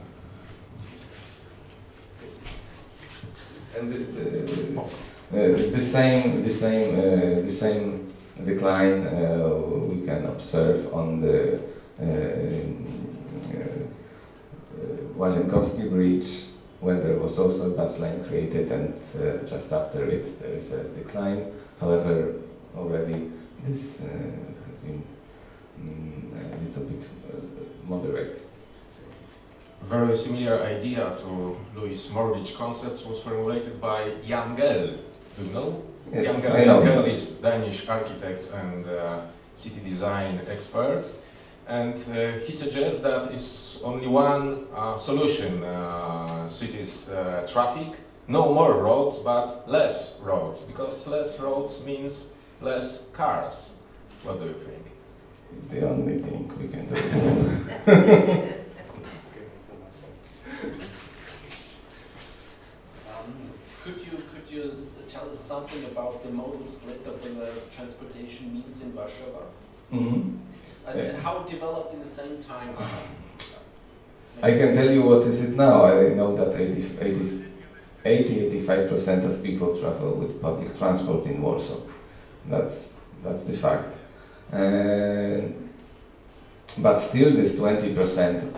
And 3.77 3.91
the, 3.91 3.97
the, 3.97 4.81
uh, 4.81 5.71
the 5.71 5.81
same, 5.81 6.41
the 6.43 6.53
same, 6.53 6.95
uh, 6.95 7.41
the 7.41 7.51
same 7.51 8.13
decline 8.45 9.07
uh, 9.07 9.49
we 9.89 10.05
can 10.05 10.25
observe 10.25 10.93
on 10.93 11.19
the 11.19 11.59
uh, 14.75 15.23
uh, 15.23 15.89
Bridge, 15.89 16.45
when 16.79 17.01
there 17.01 17.17
was 17.17 17.39
also 17.39 17.71
a 17.71 17.75
bus 17.75 17.99
line 17.99 18.23
created, 18.25 18.71
and 18.71 18.93
uh, 19.15 19.47
just 19.47 19.71
after 19.71 20.05
it 20.05 20.39
there 20.41 20.53
is 20.53 20.71
a 20.71 20.83
decline. 20.83 21.51
However, 21.79 22.35
already 22.77 23.31
this 23.63 24.03
uh, 24.03 24.07
has 24.07 24.75
been 24.83 25.03
mm, 25.79 26.31
a 26.33 26.65
little 26.65 26.83
bit 26.83 27.03
uh, 27.29 27.37
moderate. 27.87 28.37
very 29.85 30.17
similar 30.17 30.63
idea 30.63 31.15
to 31.19 31.55
Lewis 31.75 32.07
Mogridge 32.07 32.55
concepts 32.55 33.05
was 33.05 33.21
formulated 33.21 33.79
by 33.79 34.11
Jan 34.27 34.55
Gehl. 34.57 34.97
Do 35.37 35.45
you 35.45 35.51
know? 35.51 35.83
Yes, 36.11 36.25
Jan 36.25 36.67
know. 36.67 36.83
Jan 36.83 37.03
Gehl 37.03 37.07
is 37.07 37.31
Danish 37.33 37.87
architect 37.87 38.49
and 38.53 38.85
uh, 38.87 39.21
city 39.55 39.81
design 39.87 40.41
expert. 40.49 41.05
And 41.67 41.95
uh, 42.11 42.39
he 42.45 42.53
suggests 42.53 43.01
that 43.01 43.31
it's 43.31 43.79
only 43.83 44.07
one 44.07 44.67
uh, 44.75 44.97
solution, 44.97 45.63
uh, 45.63 46.47
cities 46.47 47.09
uh, 47.09 47.47
traffic, 47.51 47.97
no 48.27 48.53
more 48.53 48.73
roads, 48.83 49.17
but 49.17 49.67
less 49.67 50.19
roads, 50.21 50.61
because 50.61 51.07
less 51.07 51.39
roads 51.39 51.83
means 51.83 52.33
less 52.61 53.07
cars. 53.13 53.73
What 54.23 54.39
do 54.39 54.45
you 54.47 54.53
think? 54.53 54.85
It's 55.57 55.67
the 55.67 55.87
only 55.89 56.19
thing 56.19 56.51
we 56.59 56.67
can 56.67 56.85
do. 56.87 58.55
Um, 63.09 63.49
Could 63.83 63.97
you, 64.01 64.23
could 64.33 64.49
you 64.49 64.71
s- 64.71 64.97
tell 65.09 65.29
us 65.29 65.39
something 65.39 65.83
about 65.85 66.23
the 66.23 66.31
modal 66.31 66.65
split 66.65 67.05
of 67.05 67.21
the 67.23 67.51
transportation 67.75 68.53
means 68.53 68.81
in 68.81 68.93
Warsaw? 68.95 69.43
Mhm. 69.93 70.37
And 70.87 70.99
and 70.99 71.17
how 71.23 71.39
it 71.41 71.49
developed 71.49 71.93
in 71.93 71.99
the 71.99 72.07
same 72.07 72.43
time? 72.43 72.75
I 74.41 74.51
can 74.51 74.75
tell 74.75 74.91
you 74.91 75.03
what 75.03 75.23
is 75.23 75.43
it 75.43 75.55
now. 75.55 75.85
I 75.85 76.09
know 76.09 76.35
that 76.35 76.59
80, 76.59 76.99
80 76.99 77.45
80-85% 78.05 79.25
of 79.25 79.43
people 79.43 79.79
travel 79.79 80.13
with 80.15 80.39
public 80.39 80.77
transport 80.77 81.25
in 81.25 81.41
Warsaw. 81.41 81.79
That's 82.47 82.99
that's 83.23 83.41
the 83.41 83.53
fact. 83.53 83.87
Uh, 84.53 85.49
but 86.77 86.99
still, 86.99 87.31
this 87.31 87.55
20% 87.55 88.55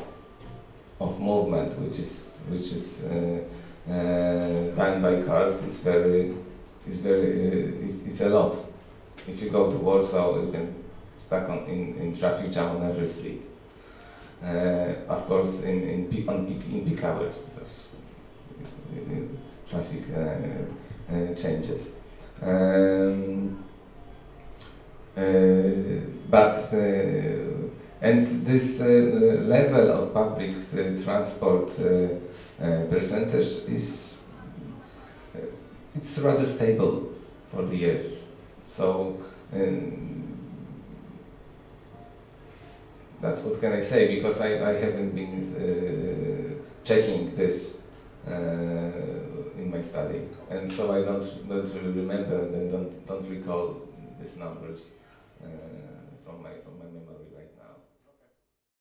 of 0.99 1.19
movement, 1.21 1.79
which 1.79 1.99
is 1.99 2.37
which 2.49 2.73
is 2.73 3.03
uh, 3.05 3.39
uh, 3.89 4.75
done 4.75 5.01
by 5.01 5.21
cars, 5.21 5.63
is 5.63 5.79
very 5.79 6.33
is 6.85 6.99
very 6.99 7.47
uh, 7.47 7.85
is, 7.85 8.05
it's 8.05 8.19
a 8.21 8.29
lot. 8.29 8.57
If 9.25 9.41
you 9.41 9.49
go 9.49 9.71
to 9.71 9.77
Warsaw, 9.77 10.41
you 10.41 10.51
can 10.51 10.83
stuck 11.17 11.49
on 11.49 11.65
in, 11.65 11.97
in 11.97 12.15
traffic 12.15 12.51
jam 12.51 12.77
on 12.77 12.83
every 12.89 13.07
street. 13.07 13.43
Uh, 14.43 14.93
of 15.09 15.25
course, 15.27 15.63
in 15.63 15.83
in 15.83 16.07
peak, 16.09 16.27
on 16.27 16.45
peak, 16.45 16.61
in 16.71 16.85
peak 16.85 17.03
hours 17.03 17.35
because 17.37 17.87
traffic 19.69 20.03
uh, 20.15 21.13
uh, 21.13 21.33
changes. 21.35 21.93
Um, 22.41 23.63
uh, 25.15 25.21
but 26.29 26.71
uh, 26.71 27.67
and 28.01 28.45
this 28.45 28.79
level 28.79 29.91
of 29.91 30.13
public 30.13 30.55
transport 31.03 31.75
percentage 32.89 33.65
is 33.67 34.17
it's 35.95 36.19
rather 36.19 36.45
stable 36.45 37.11
for 37.47 37.63
the 37.63 37.75
years. 37.75 38.19
So 38.65 39.17
um, 39.51 40.06
that's 43.21 43.41
what 43.41 43.59
can 43.59 43.73
I 43.73 43.81
say 43.81 44.15
because 44.15 44.41
I, 44.41 44.69
I 44.69 44.73
haven't 44.73 45.15
been 45.15 45.33
uh, 45.55 46.63
checking 46.83 47.35
this 47.35 47.83
uh, 48.27 48.31
in 49.57 49.71
my 49.71 49.81
study, 49.81 50.21
and 50.49 50.71
so 50.71 50.91
I 50.91 51.01
don't 51.01 51.49
don't 51.49 51.73
really 51.73 51.93
remember 52.03 52.39
and 52.39 52.71
don't 52.71 53.07
don't 53.07 53.29
recall 53.29 53.81
these 54.19 54.37
numbers 54.37 54.81
uh, 55.43 55.47
from 56.23 56.43
my 56.43 56.51
from. 56.63 56.76